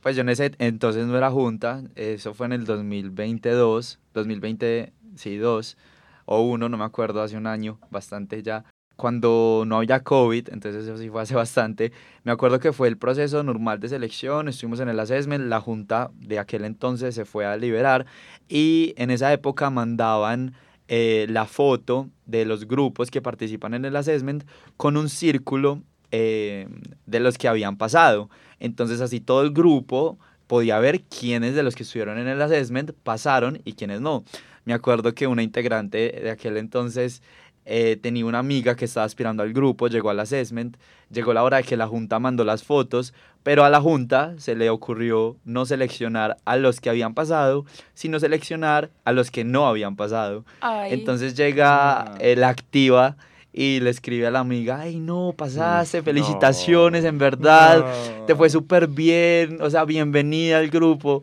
pues 0.00 0.16
yo 0.16 0.22
en 0.22 0.28
ese 0.28 0.52
entonces 0.58 1.06
no 1.06 1.16
era 1.16 1.30
junta, 1.30 1.82
eso 1.94 2.34
fue 2.34 2.46
en 2.46 2.52
el 2.52 2.64
2022, 2.64 3.98
2020, 4.14 4.92
sí, 5.16 5.36
2 5.36 5.76
o 6.24 6.40
1, 6.42 6.68
no 6.68 6.76
me 6.76 6.84
acuerdo, 6.84 7.22
hace 7.22 7.36
un 7.36 7.46
año, 7.46 7.78
bastante 7.90 8.42
ya, 8.42 8.64
cuando 9.02 9.64
no 9.66 9.78
había 9.78 10.04
COVID, 10.04 10.50
entonces 10.52 10.84
eso 10.84 10.96
sí 10.96 11.10
fue 11.10 11.22
hace 11.22 11.34
bastante, 11.44 11.90
me 12.22 12.30
acuerdo 12.30 12.60
que 12.60 12.72
fue 12.72 12.86
el 12.86 12.96
proceso 12.96 13.42
normal 13.42 13.80
de 13.80 13.88
selección, 13.88 14.46
estuvimos 14.46 14.78
en 14.78 14.88
el 14.88 15.00
assessment, 15.00 15.46
la 15.48 15.60
junta 15.60 16.12
de 16.14 16.38
aquel 16.38 16.64
entonces 16.64 17.12
se 17.12 17.24
fue 17.24 17.44
a 17.44 17.56
liberar 17.56 18.06
y 18.48 18.94
en 18.96 19.10
esa 19.10 19.32
época 19.32 19.70
mandaban 19.70 20.54
eh, 20.86 21.26
la 21.28 21.46
foto 21.46 22.10
de 22.26 22.44
los 22.44 22.68
grupos 22.68 23.10
que 23.10 23.20
participan 23.20 23.74
en 23.74 23.86
el 23.86 23.96
assessment 23.96 24.44
con 24.76 24.96
un 24.96 25.08
círculo 25.08 25.82
eh, 26.12 26.68
de 27.06 27.18
los 27.18 27.38
que 27.38 27.48
habían 27.48 27.76
pasado. 27.78 28.30
Entonces 28.60 29.00
así 29.00 29.18
todo 29.18 29.42
el 29.42 29.50
grupo 29.50 30.16
podía 30.46 30.78
ver 30.78 31.00
quiénes 31.00 31.56
de 31.56 31.64
los 31.64 31.74
que 31.74 31.82
estuvieron 31.82 32.18
en 32.18 32.28
el 32.28 32.40
assessment 32.40 32.92
pasaron 33.02 33.60
y 33.64 33.72
quiénes 33.72 34.00
no. 34.00 34.22
Me 34.64 34.74
acuerdo 34.74 35.12
que 35.12 35.26
una 35.26 35.42
integrante 35.42 36.20
de 36.22 36.30
aquel 36.30 36.56
entonces 36.56 37.20
eh, 37.64 37.96
tenía 38.00 38.26
una 38.26 38.38
amiga 38.40 38.74
que 38.76 38.84
estaba 38.86 39.06
aspirando 39.06 39.42
al 39.42 39.52
grupo, 39.52 39.88
llegó 39.88 40.10
al 40.10 40.20
assessment, 40.20 40.76
llegó 41.10 41.32
la 41.32 41.42
hora 41.44 41.58
de 41.58 41.62
que 41.64 41.76
la 41.76 41.86
junta 41.86 42.18
mandó 42.18 42.44
las 42.44 42.64
fotos, 42.64 43.14
pero 43.42 43.64
a 43.64 43.70
la 43.70 43.80
junta 43.80 44.34
se 44.38 44.54
le 44.54 44.70
ocurrió 44.70 45.36
no 45.44 45.64
seleccionar 45.66 46.36
a 46.44 46.56
los 46.56 46.80
que 46.80 46.90
habían 46.90 47.14
pasado, 47.14 47.64
sino 47.94 48.18
seleccionar 48.20 48.90
a 49.04 49.12
los 49.12 49.30
que 49.30 49.44
no 49.44 49.66
habían 49.66 49.96
pasado. 49.96 50.44
Ay, 50.60 50.92
Entonces 50.94 51.34
llega 51.36 52.00
Ah. 52.02 52.14
eh, 52.20 52.36
la 52.36 52.48
activa 52.48 53.16
y 53.52 53.80
le 53.80 53.90
escribe 53.90 54.26
a 54.26 54.30
la 54.30 54.38
amiga, 54.40 54.80
ay 54.80 54.98
no, 54.98 55.34
pasaste, 55.36 56.02
felicitaciones, 56.02 57.02
no. 57.02 57.08
en 57.10 57.18
verdad, 57.18 57.84
No. 58.18 58.24
te 58.26 58.34
fue 58.34 58.48
súper 58.48 58.86
bien, 58.88 59.58
o 59.60 59.68
sea, 59.70 59.84
bienvenida 59.84 60.58
al 60.58 60.70
grupo. 60.70 61.22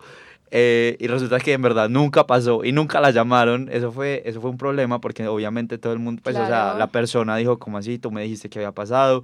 Eh, 0.51 0.97
y 0.99 1.07
resulta 1.07 1.39
que 1.39 1.53
en 1.53 1.62
verdad 1.62 1.89
nunca 1.89 2.25
pasó 2.25 2.63
y 2.63 2.71
nunca 2.71 2.99
la 2.99 3.12
llamaron. 3.12 3.69
Eso 3.71 3.91
fue, 3.91 4.23
eso 4.25 4.41
fue 4.41 4.49
un 4.49 4.57
problema 4.57 4.99
porque 4.99 5.27
obviamente 5.27 5.77
todo 5.77 5.93
el 5.93 5.99
mundo, 5.99 6.21
pues, 6.23 6.35
o 6.35 6.39
sea, 6.39 6.47
Claro. 6.47 6.79
la 6.79 6.88
persona 6.88 7.35
dijo, 7.38 7.59
como 7.59 7.77
así? 7.77 7.99
Tú 7.99 8.09
me 8.12 8.23
dijiste 8.23 8.49
que 8.49 8.59
había 8.59 8.71
pasado. 8.71 9.23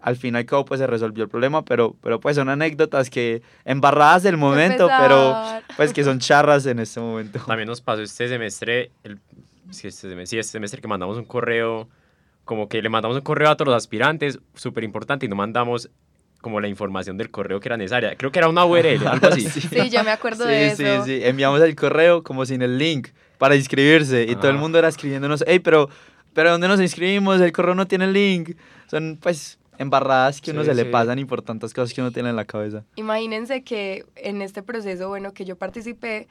Al 0.00 0.16
fin 0.16 0.34
y 0.34 0.38
al 0.38 0.46
cabo, 0.46 0.64
pues 0.64 0.80
se 0.80 0.86
resolvió 0.88 1.22
el 1.22 1.30
problema, 1.30 1.64
pero, 1.64 1.94
pero 2.02 2.18
pues 2.18 2.34
son 2.34 2.48
anécdotas 2.48 3.08
que 3.08 3.42
embarradas 3.64 4.24
del 4.24 4.36
momento, 4.36 4.88
pero 4.98 5.36
pues 5.76 5.92
que 5.92 6.02
son 6.02 6.18
charras 6.18 6.66
en 6.66 6.80
este 6.80 6.98
momento. 6.98 7.38
También 7.46 7.68
nos 7.68 7.80
pasó 7.80 8.02
este 8.02 8.26
semestre, 8.28 8.90
el, 9.04 9.20
sí, 9.70 9.86
este 9.86 10.08
semestre, 10.08 10.26
sí, 10.26 10.38
este 10.40 10.52
semestre 10.52 10.80
que 10.80 10.88
mandamos 10.88 11.18
un 11.18 11.24
correo, 11.24 11.88
como 12.44 12.68
que 12.68 12.82
le 12.82 12.88
mandamos 12.88 13.16
un 13.16 13.22
correo 13.22 13.50
a 13.50 13.56
todos 13.56 13.68
los 13.68 13.76
aspirantes, 13.76 14.40
súper 14.54 14.82
importante, 14.82 15.26
y 15.26 15.28
no 15.28 15.36
mandamos 15.36 15.88
como 16.42 16.60
la 16.60 16.68
información 16.68 17.16
del 17.16 17.30
correo 17.30 17.58
que 17.60 17.68
era 17.68 17.78
necesaria. 17.78 18.14
Creo 18.16 18.30
que 18.30 18.38
era 18.38 18.48
una 18.50 18.66
URL, 18.66 19.06
algo 19.06 19.26
así. 19.28 19.48
Sí, 19.48 19.88
yo 19.88 20.04
me 20.04 20.10
acuerdo 20.10 20.44
sí, 20.44 20.50
de 20.50 20.76
sí, 20.76 20.84
eso. 20.84 21.04
sí. 21.06 21.20
Enviamos 21.22 21.62
el 21.62 21.74
correo 21.74 22.22
como 22.22 22.44
sin 22.44 22.60
el 22.60 22.76
link 22.76 23.08
para 23.38 23.56
inscribirse 23.56 24.24
y 24.28 24.36
todo 24.36 24.50
el 24.50 24.56
Ah. 24.56 24.60
mundo 24.60 24.78
era 24.78 24.88
escribiéndonos, 24.88 25.42
hey, 25.46 25.60
pero, 25.60 25.88
pero 26.34 26.50
¿dónde 26.50 26.68
nos 26.68 26.80
inscribimos? 26.80 27.40
El 27.40 27.52
correo 27.52 27.74
no 27.74 27.86
tiene 27.86 28.04
el 28.04 28.12
link. 28.12 28.56
Son 28.90 29.18
pues 29.22 29.58
embarradas 29.78 30.40
que 30.40 30.50
uno 30.50 30.60
Sí, 30.62 30.68
se 30.68 30.74
le 30.74 30.82
sí. 30.84 30.88
pasan 30.90 31.18
y 31.18 31.24
por 31.24 31.40
tantas 31.42 31.72
cosas 31.72 31.94
que 31.94 32.02
uno 32.02 32.10
tiene 32.12 32.28
en 32.28 32.36
la 32.36 32.44
cabeza. 32.44 32.84
Imagínense 32.96 33.64
que 33.64 34.04
en 34.16 34.42
este 34.42 34.62
proceso, 34.62 35.08
bueno, 35.08 35.32
que 35.32 35.44
yo 35.46 35.56
participé, 35.56 36.28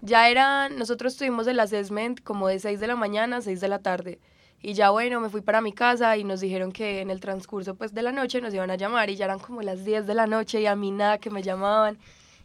ya 0.00 0.28
eran, 0.30 0.78
nosotros 0.78 1.16
tuvimos 1.16 1.46
el 1.48 1.58
assessment 1.58 2.20
como 2.22 2.46
de 2.48 2.60
6 2.60 2.78
de 2.80 2.86
la 2.86 2.94
mañana 2.96 3.38
a 3.38 3.40
6 3.40 3.60
de 3.60 3.68
la 3.68 3.80
tarde. 3.80 4.18
Y 4.60 4.72
ya 4.74 4.90
bueno, 4.90 5.20
me 5.20 5.28
fui 5.28 5.40
para 5.40 5.60
mi 5.60 5.72
casa 5.72 6.16
y 6.16 6.24
nos 6.24 6.40
dijeron 6.40 6.72
que 6.72 7.00
en 7.00 7.10
el 7.10 7.20
transcurso 7.20 7.76
pues 7.76 7.94
de 7.94 8.02
la 8.02 8.10
noche 8.10 8.40
nos 8.40 8.52
iban 8.52 8.70
a 8.70 8.76
llamar 8.76 9.08
y 9.08 9.16
ya 9.16 9.26
eran 9.26 9.38
como 9.38 9.62
las 9.62 9.84
10 9.84 10.06
de 10.06 10.14
la 10.14 10.26
noche 10.26 10.60
y 10.60 10.66
a 10.66 10.74
mí 10.74 10.90
nada 10.90 11.18
que 11.18 11.30
me 11.30 11.42
llamaban. 11.42 11.98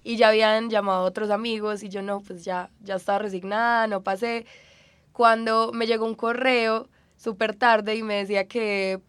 Y 0.04 0.18
ya 0.18 0.30
habían 0.30 0.70
llamado 0.70 1.04
otros 1.04 1.32
amigos 1.32 1.82
y 1.82 1.90
yo 1.90 2.02
no, 2.02 2.20
pues 2.20 2.44
ya, 2.44 2.70
ya 2.82 2.96
estaba 2.96 3.20
resignada, 3.20 3.88
no 3.88 4.04
pasé. 4.04 4.46
Cuando 5.12 5.72
me 5.74 5.88
llegó 5.88 6.06
un 6.06 6.16
correo 6.16 6.88
súper 7.16 7.56
tarde 7.56 7.96
y 7.96 8.04
me 8.04 8.16
decía 8.16 8.48
que, 8.48 9.00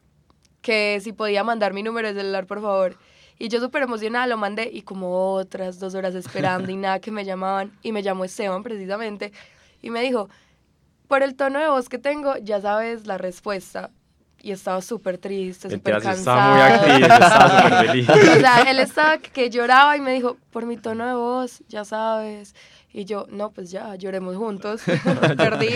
que 0.63 1.01
si 1.03 1.13
podía 1.13 1.45
mandar 1.45 1.73
mi 1.75 1.83
número 1.83 2.09
de 2.09 2.21
celular, 2.21 2.47
por 2.47 2.63
favor. 2.63 2.97
Y 3.39 3.49
yo 3.49 3.61
súper 3.61 3.83
emocionada 3.83 4.27
lo 4.29 4.37
mandé 4.37 4.71
y 4.73 4.83
como 4.83 5.33
otras 5.33 5.81
dos 5.81 5.95
horas 5.95 6.15
esperando 6.15 6.71
y 6.71 6.77
nada 6.77 7.01
que 7.01 7.11
me 7.11 7.25
llamaban. 7.25 7.73
Y 7.83 7.93
me 7.93 8.03
llamó 8.03 8.25
Esteban 8.25 8.63
precisamente 8.63 9.33
y 9.83 9.91
me 9.91 10.01
dijo, 10.01 10.29
por 11.09 11.23
el 11.23 11.35
tono 11.35 11.59
de 11.59 11.69
voz 11.69 11.89
que 11.89 11.99
tengo, 11.99 12.37
ya 12.39 12.61
sabes 12.61 13.07
la 13.07 13.19
respuesta. 13.19 13.91
Y 14.41 14.53
estaba 14.53 14.83
súper 14.83 15.17
triste, 15.17 15.71
súper 15.71 16.03
cansado. 16.03 16.17
estaba 16.19 16.51
muy 16.53 16.61
activo, 16.61 17.07
estaba 17.15 17.63
súper 17.63 17.87
feliz. 17.87 18.09
O 18.37 18.41
sea, 18.41 18.63
él 18.71 18.79
estaba 18.79 19.17
que 19.19 19.49
lloraba 19.49 19.97
y 19.97 20.01
me 20.01 20.13
dijo, 20.13 20.37
por 20.51 20.67
mi 20.67 20.77
tono 20.77 21.07
de 21.07 21.15
voz, 21.15 21.63
ya 21.69 21.85
sabes. 21.87 22.55
Y 22.93 23.07
yo, 23.07 23.27
no, 23.31 23.51
pues 23.53 23.71
ya, 23.71 23.95
lloremos 23.97 24.37
juntos. 24.37 24.83
Perdí. 25.37 25.71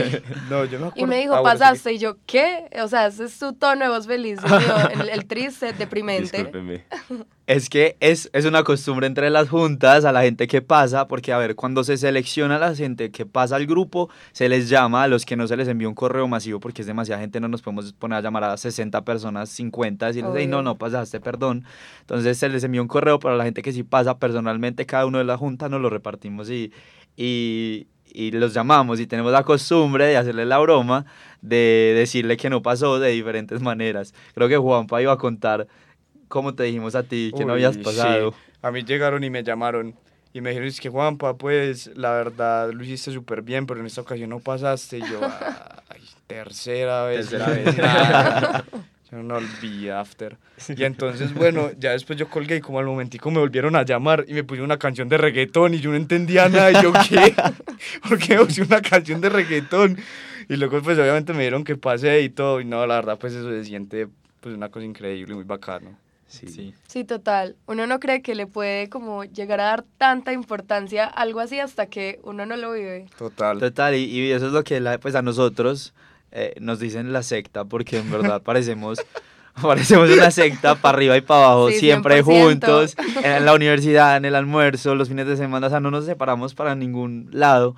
No, 0.50 0.64
yo 0.66 0.78
me 0.80 0.86
acuerdo. 0.88 0.92
Y 0.96 1.06
me 1.06 1.18
dijo, 1.18 1.34
Ah, 1.34 1.40
bueno, 1.40 1.56
sí. 1.56 1.60
pasaste. 1.62 1.92
Y 1.94 1.98
yo, 1.98 2.16
¿qué? 2.26 2.68
O 2.82 2.88
sea, 2.88 3.06
ese 3.06 3.24
es 3.24 3.32
su 3.32 3.54
tono 3.54 3.86
de 3.86 3.90
voz 3.90 4.06
feliz. 4.06 4.38
Dios 4.42 4.60
mío, 4.62 4.76
el, 5.02 5.08
el 5.08 5.26
triste, 5.26 5.72
deprimente. 5.72 6.36
Discúlpeme. 6.36 6.84
Es 7.48 7.70
que 7.70 7.96
es, 8.00 8.28
es 8.34 8.44
una 8.44 8.62
costumbre 8.62 9.06
entre 9.06 9.30
las 9.30 9.48
juntas, 9.48 10.04
a 10.04 10.12
la 10.12 10.20
gente 10.20 10.46
que 10.46 10.60
pasa, 10.60 11.08
porque 11.08 11.32
a 11.32 11.38
ver, 11.38 11.54
cuando 11.54 11.82
se 11.82 11.96
selecciona 11.96 12.56
a 12.56 12.58
la 12.58 12.74
gente 12.74 13.10
que 13.10 13.24
pasa 13.24 13.56
al 13.56 13.64
grupo, 13.64 14.10
se 14.32 14.50
les 14.50 14.68
llama 14.68 15.04
a 15.04 15.08
los 15.08 15.24
que 15.24 15.34
no 15.34 15.46
se 15.46 15.56
les 15.56 15.66
envía 15.66 15.88
un 15.88 15.94
correo 15.94 16.28
masivo, 16.28 16.60
porque 16.60 16.82
es 16.82 16.86
demasiada 16.86 17.22
gente, 17.22 17.40
no 17.40 17.48
nos 17.48 17.62
podemos 17.62 17.94
poner 17.94 18.18
a 18.18 18.20
llamar 18.20 18.44
a 18.44 18.58
60 18.58 19.02
personas, 19.02 19.48
50, 19.48 20.08
decirles, 20.08 20.34
hey, 20.36 20.46
no, 20.46 20.60
no 20.62 20.76
pasaste, 20.76 21.20
perdón. 21.20 21.64
Entonces 22.00 22.36
se 22.36 22.50
les 22.50 22.64
envía 22.64 22.82
un 22.82 22.88
correo, 22.88 23.18
para 23.18 23.34
la 23.34 23.44
gente 23.44 23.62
que 23.62 23.72
sí 23.72 23.82
pasa 23.82 24.18
personalmente, 24.18 24.84
cada 24.84 25.06
uno 25.06 25.16
de 25.16 25.24
la 25.24 25.38
junta 25.38 25.70
nos 25.70 25.80
lo 25.80 25.88
repartimos 25.88 26.50
y, 26.50 26.70
y, 27.16 27.86
y 28.12 28.30
los 28.32 28.52
llamamos 28.52 29.00
y 29.00 29.06
tenemos 29.06 29.32
la 29.32 29.42
costumbre 29.44 30.04
de 30.04 30.18
hacerle 30.18 30.44
la 30.44 30.58
broma, 30.58 31.06
de 31.40 31.94
decirle 31.96 32.36
que 32.36 32.50
no 32.50 32.60
pasó 32.60 32.98
de 32.98 33.08
diferentes 33.08 33.62
maneras. 33.62 34.12
Creo 34.34 34.48
que 34.48 34.58
Juanpa 34.58 35.00
iba 35.00 35.14
a 35.14 35.16
contar 35.16 35.66
cómo 36.28 36.54
te 36.54 36.64
dijimos 36.64 36.94
a 36.94 37.02
ti 37.02 37.32
que 37.36 37.44
no 37.44 37.54
Uy, 37.54 37.64
habías 37.64 37.74
sí. 37.74 37.82
pasado. 37.82 38.34
A 38.62 38.70
mí 38.70 38.82
llegaron 38.84 39.24
y 39.24 39.30
me 39.30 39.42
llamaron 39.42 39.94
y 40.32 40.40
me 40.40 40.50
dijeron, 40.50 40.68
es 40.68 40.80
que 40.80 40.88
Juanpa, 40.88 41.36
pues 41.36 41.90
la 41.96 42.12
verdad 42.12 42.70
lo 42.72 42.84
hiciste 42.84 43.12
súper 43.12 43.42
bien, 43.42 43.66
pero 43.66 43.80
en 43.80 43.86
esta 43.86 44.02
ocasión 44.02 44.30
no 44.30 44.40
pasaste. 44.40 44.98
Y 44.98 45.00
yo, 45.00 45.20
ay, 45.88 46.02
tercera 46.26 47.04
vez. 47.04 47.28
Tercera 47.28 47.60
y 47.60 47.64
vez. 47.64 47.78
nada. 47.78 48.64
Yo 49.10 49.22
no 49.22 49.36
olvidé 49.36 49.90
after. 49.90 50.36
Y 50.76 50.84
entonces, 50.84 51.32
bueno, 51.32 51.70
ya 51.78 51.92
después 51.92 52.18
yo 52.18 52.28
colgué 52.28 52.56
y 52.56 52.60
como 52.60 52.78
al 52.78 52.84
momentico 52.84 53.30
me 53.30 53.38
volvieron 53.38 53.74
a 53.74 53.82
llamar 53.82 54.26
y 54.28 54.34
me 54.34 54.44
pusieron 54.44 54.66
una 54.66 54.78
canción 54.78 55.08
de 55.08 55.16
reggaetón 55.16 55.72
y 55.72 55.80
yo 55.80 55.90
no 55.90 55.96
entendía 55.96 56.46
nada. 56.50 56.72
Y 56.72 56.82
yo, 56.82 56.92
¿qué? 57.08 57.34
¿Por 58.06 58.18
qué 58.18 58.36
puse 58.36 58.62
una 58.62 58.82
canción 58.82 59.22
de 59.22 59.30
reggaetón? 59.30 59.98
y 60.48 60.56
luego 60.56 60.80
pues 60.82 60.98
obviamente 60.98 61.32
me 61.32 61.42
dieron 61.42 61.62
que 61.62 61.76
pasé 61.76 62.22
y 62.22 62.30
todo, 62.30 62.60
y 62.60 62.64
no, 62.64 62.86
la 62.86 62.96
verdad 62.96 63.18
pues 63.18 63.34
eso 63.34 63.50
se 63.50 63.64
siente 63.64 64.08
pues 64.40 64.54
una 64.54 64.70
cosa 64.70 64.86
increíble, 64.86 65.34
muy 65.34 65.44
bacano. 65.44 65.98
Sí. 66.28 66.74
Sí, 66.86 67.04
total. 67.04 67.56
Uno 67.66 67.86
no 67.86 67.98
cree 68.00 68.20
que 68.22 68.34
le 68.34 68.46
puede 68.46 68.88
como 68.90 69.24
llegar 69.24 69.60
a 69.60 69.64
dar 69.64 69.84
tanta 69.96 70.32
importancia 70.32 71.04
a 71.04 71.08
algo 71.08 71.40
así 71.40 71.58
hasta 71.58 71.86
que 71.86 72.20
uno 72.22 72.44
no 72.46 72.56
lo 72.56 72.72
vive. 72.72 73.06
Total. 73.18 73.58
Total, 73.58 73.94
y, 73.94 74.04
y 74.04 74.30
eso 74.30 74.46
es 74.48 74.52
lo 74.52 74.62
que 74.62 74.78
la- 74.78 74.98
pues 74.98 75.14
a 75.14 75.22
nosotros 75.22 75.94
eh, 76.30 76.54
nos 76.60 76.78
dicen 76.80 77.12
la 77.14 77.22
secta, 77.22 77.64
porque 77.64 77.96
en 77.98 78.10
verdad 78.10 78.42
parecemos, 78.42 78.98
parecemos 79.62 80.10
una 80.10 80.30
secta 80.30 80.74
para 80.74 80.96
arriba 80.98 81.16
y 81.16 81.22
para 81.22 81.46
abajo, 81.46 81.70
Sí, 81.70 81.78
siempre 81.80 82.22
100%. 82.22 82.24
juntos, 82.24 82.94
en 83.24 83.46
la 83.46 83.54
universidad, 83.54 84.18
en 84.18 84.26
el 84.26 84.34
almuerzo, 84.34 84.94
los 84.94 85.08
fines 85.08 85.26
de 85.26 85.38
semana, 85.38 85.68
o 85.68 85.70
sea, 85.70 85.80
no 85.80 85.90
nos 85.90 86.04
separamos 86.04 86.54
para 86.54 86.74
ningún 86.74 87.30
lado. 87.32 87.74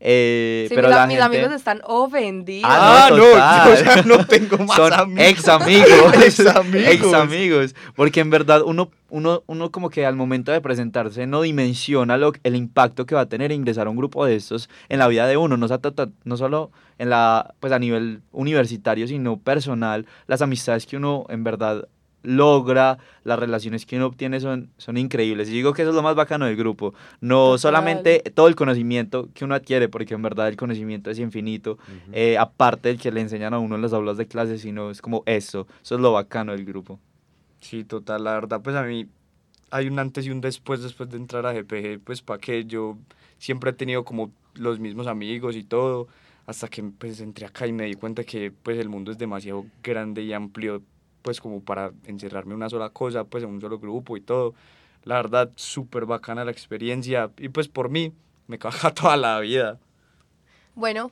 Eh, 0.00 0.66
Sí, 0.68 0.74
pero 0.74 0.88
mis, 0.88 0.96
la 0.96 1.06
mis 1.06 1.16
gente- 1.18 1.36
amigos 1.38 1.54
están 1.54 1.80
ofendidos. 1.84 2.70
Ah, 2.72 3.06
Ah, 3.06 3.10
no, 3.10 3.16
total. 3.16 3.68
yo, 3.68 3.76
sea, 3.92 4.02
no 4.02 4.26
tengo 4.26 4.58
más 4.58 4.76
Son 4.76 4.92
amigos. 4.92 5.24
ex 5.28 5.48
amigos. 5.48 6.14
Ex 6.22 6.40
amigos. 6.46 6.88
ex 6.88 7.12
amigos. 7.14 7.74
Porque 7.96 8.20
en 8.20 8.30
verdad 8.30 8.62
uno, 8.64 8.90
uno, 9.10 9.42
uno 9.46 9.70
como 9.70 9.90
que 9.90 10.04
al 10.06 10.16
momento 10.16 10.52
de 10.52 10.60
presentarse 10.60 11.26
no 11.26 11.40
dimensiona 11.42 12.16
lo, 12.16 12.32
el 12.42 12.56
impacto 12.56 13.06
que 13.06 13.14
va 13.14 13.22
a 13.22 13.28
tener 13.28 13.52
ingresar 13.52 13.86
a 13.86 13.90
un 13.90 13.96
grupo 13.96 14.24
de 14.26 14.36
estos 14.36 14.68
en 14.88 14.98
la 14.98 15.08
vida 15.08 15.26
de 15.26 15.36
uno. 15.36 15.56
No, 15.56 15.66
no 16.24 16.36
solo 16.36 16.70
en 16.98 17.10
la, 17.10 17.54
pues 17.60 17.72
a 17.72 17.78
nivel 17.78 18.22
universitario, 18.32 19.06
sino 19.08 19.36
personal. 19.38 20.06
Las 20.26 20.42
amistades 20.42 20.86
que 20.86 20.96
uno 20.96 21.26
en 21.28 21.44
verdad 21.44 21.88
logra, 22.24 22.98
las 23.22 23.38
relaciones 23.38 23.86
que 23.86 23.96
uno 23.96 24.06
obtiene 24.06 24.40
son, 24.40 24.70
son 24.76 24.96
increíbles. 24.96 25.48
Y 25.48 25.52
digo 25.52 25.72
que 25.72 25.82
eso 25.82 25.90
es 25.90 25.94
lo 25.94 26.02
más 26.02 26.16
bacano 26.16 26.46
del 26.46 26.56
grupo. 26.56 26.94
No 27.20 27.44
Total. 27.44 27.58
solamente 27.60 28.20
todo 28.34 28.48
el 28.48 28.56
conocimiento 28.56 29.28
que 29.34 29.44
uno 29.44 29.54
adquiere, 29.54 29.88
porque 29.88 30.14
en 30.14 30.22
verdad 30.22 30.48
el 30.48 30.56
conocimiento 30.56 31.10
es 31.10 31.18
infinito, 31.18 31.78
eh, 32.12 32.36
aparte 32.38 32.88
del 32.88 32.98
que 32.98 33.12
le 33.12 33.20
enseñan 33.20 33.54
a 33.54 33.58
uno 33.58 33.76
en 33.76 33.82
las 33.82 33.92
aulas 33.92 34.16
de 34.16 34.26
clase, 34.26 34.58
sino 34.58 34.90
es 34.90 35.00
como 35.00 35.22
eso. 35.26 35.66
Eso 35.82 35.94
es 35.94 36.00
lo 36.00 36.12
bacano 36.12 36.52
del 36.52 36.64
grupo. 36.64 36.98
Sí, 37.60 37.84
total, 37.84 38.24
la 38.24 38.32
verdad, 38.32 38.60
pues 38.62 38.76
a 38.76 38.82
mí 38.82 39.06
hay 39.70 39.88
un 39.88 39.98
antes 39.98 40.26
y 40.26 40.30
un 40.30 40.40
después 40.40 40.82
después 40.82 41.08
de 41.10 41.16
entrar 41.16 41.46
a 41.46 41.52
GPG, 41.52 42.00
pues 42.04 42.22
para 42.22 42.38
que 42.38 42.64
yo 42.64 42.96
siempre 43.38 43.70
he 43.70 43.72
tenido 43.72 44.04
como 44.04 44.30
los 44.54 44.78
mismos 44.78 45.06
amigos 45.06 45.56
y 45.56 45.64
todo, 45.64 46.08
hasta 46.46 46.68
que 46.68 46.82
pues 46.82 47.20
entré 47.20 47.46
acá 47.46 47.66
y 47.66 47.72
me 47.72 47.84
di 47.86 47.94
cuenta 47.94 48.24
que 48.24 48.52
pues 48.52 48.78
el 48.78 48.88
mundo 48.88 49.10
es 49.10 49.18
demasiado 49.18 49.64
grande 49.82 50.22
y 50.22 50.32
amplio, 50.32 50.82
pues 51.24 51.40
como 51.40 51.62
para 51.62 51.90
encerrarme 52.04 52.52
en 52.52 52.56
una 52.56 52.68
sola 52.68 52.90
cosa, 52.90 53.24
pues 53.24 53.42
en 53.42 53.48
un 53.48 53.60
solo 53.60 53.78
grupo 53.78 54.18
y 54.18 54.20
todo. 54.20 54.54
La 55.04 55.16
verdad, 55.16 55.50
súper 55.56 56.04
bacana 56.04 56.44
la 56.44 56.50
experiencia 56.50 57.30
y 57.38 57.48
pues 57.48 57.66
por 57.66 57.88
mí 57.88 58.12
me 58.46 58.58
caja 58.64 58.92
toda 58.92 59.16
la 59.16 59.40
vida. 59.40 59.78
Bueno, 60.74 61.10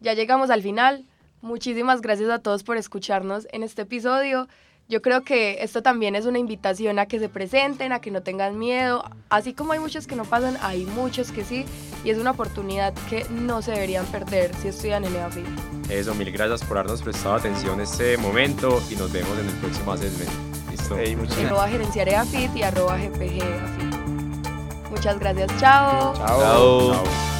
ya 0.00 0.14
llegamos 0.14 0.50
al 0.50 0.62
final. 0.62 1.06
Muchísimas 1.42 2.00
gracias 2.02 2.28
a 2.28 2.40
todos 2.40 2.64
por 2.64 2.76
escucharnos 2.76 3.46
en 3.52 3.62
este 3.62 3.82
episodio. 3.82 4.48
Yo 4.88 5.02
creo 5.02 5.22
que 5.22 5.64
esto 5.64 5.82
también 5.82 6.14
es 6.14 6.26
una 6.26 6.38
invitación 6.38 7.00
a 7.00 7.06
que 7.06 7.18
se 7.18 7.28
presenten, 7.28 7.92
a 7.92 8.00
que 8.00 8.12
no 8.12 8.22
tengan 8.22 8.56
miedo. 8.56 9.04
Así 9.30 9.52
como 9.52 9.72
hay 9.72 9.80
muchos 9.80 10.06
que 10.06 10.14
no 10.14 10.24
pasan, 10.24 10.56
hay 10.62 10.86
muchos 10.86 11.32
que 11.32 11.44
sí. 11.44 11.64
Y 12.04 12.10
es 12.10 12.18
una 12.18 12.30
oportunidad 12.30 12.94
que 13.08 13.26
no 13.30 13.62
se 13.62 13.72
deberían 13.72 14.06
perder 14.06 14.54
si 14.54 14.68
estudian 14.68 15.04
en 15.04 15.16
EAFIT. 15.16 15.44
Eso, 15.90 16.14
mil 16.14 16.30
gracias 16.30 16.62
por 16.64 16.78
habernos 16.78 17.02
prestado 17.02 17.34
atención 17.34 17.74
en 17.74 17.80
este 17.80 18.16
momento 18.16 18.80
y 18.88 18.94
nos 18.94 19.10
vemos 19.12 19.36
en 19.40 19.46
el 19.46 19.54
próximo 19.54 19.92
assessment. 19.92 20.30
Listo. 20.70 20.96
Ey, 20.96 21.16
muchas 21.16 21.38
Arroba 21.38 21.68
gerenciar 21.68 22.08
EAFIT 22.08 22.56
y 22.56 22.62
arroba 22.62 22.96
GPG 22.96 23.42
EAFIT. 23.42 24.90
Muchas 24.90 25.18
gracias, 25.18 25.48
chao. 25.58 26.14
Chao. 26.14 26.40
Chao. 26.40 26.92
Chao. 26.92 27.35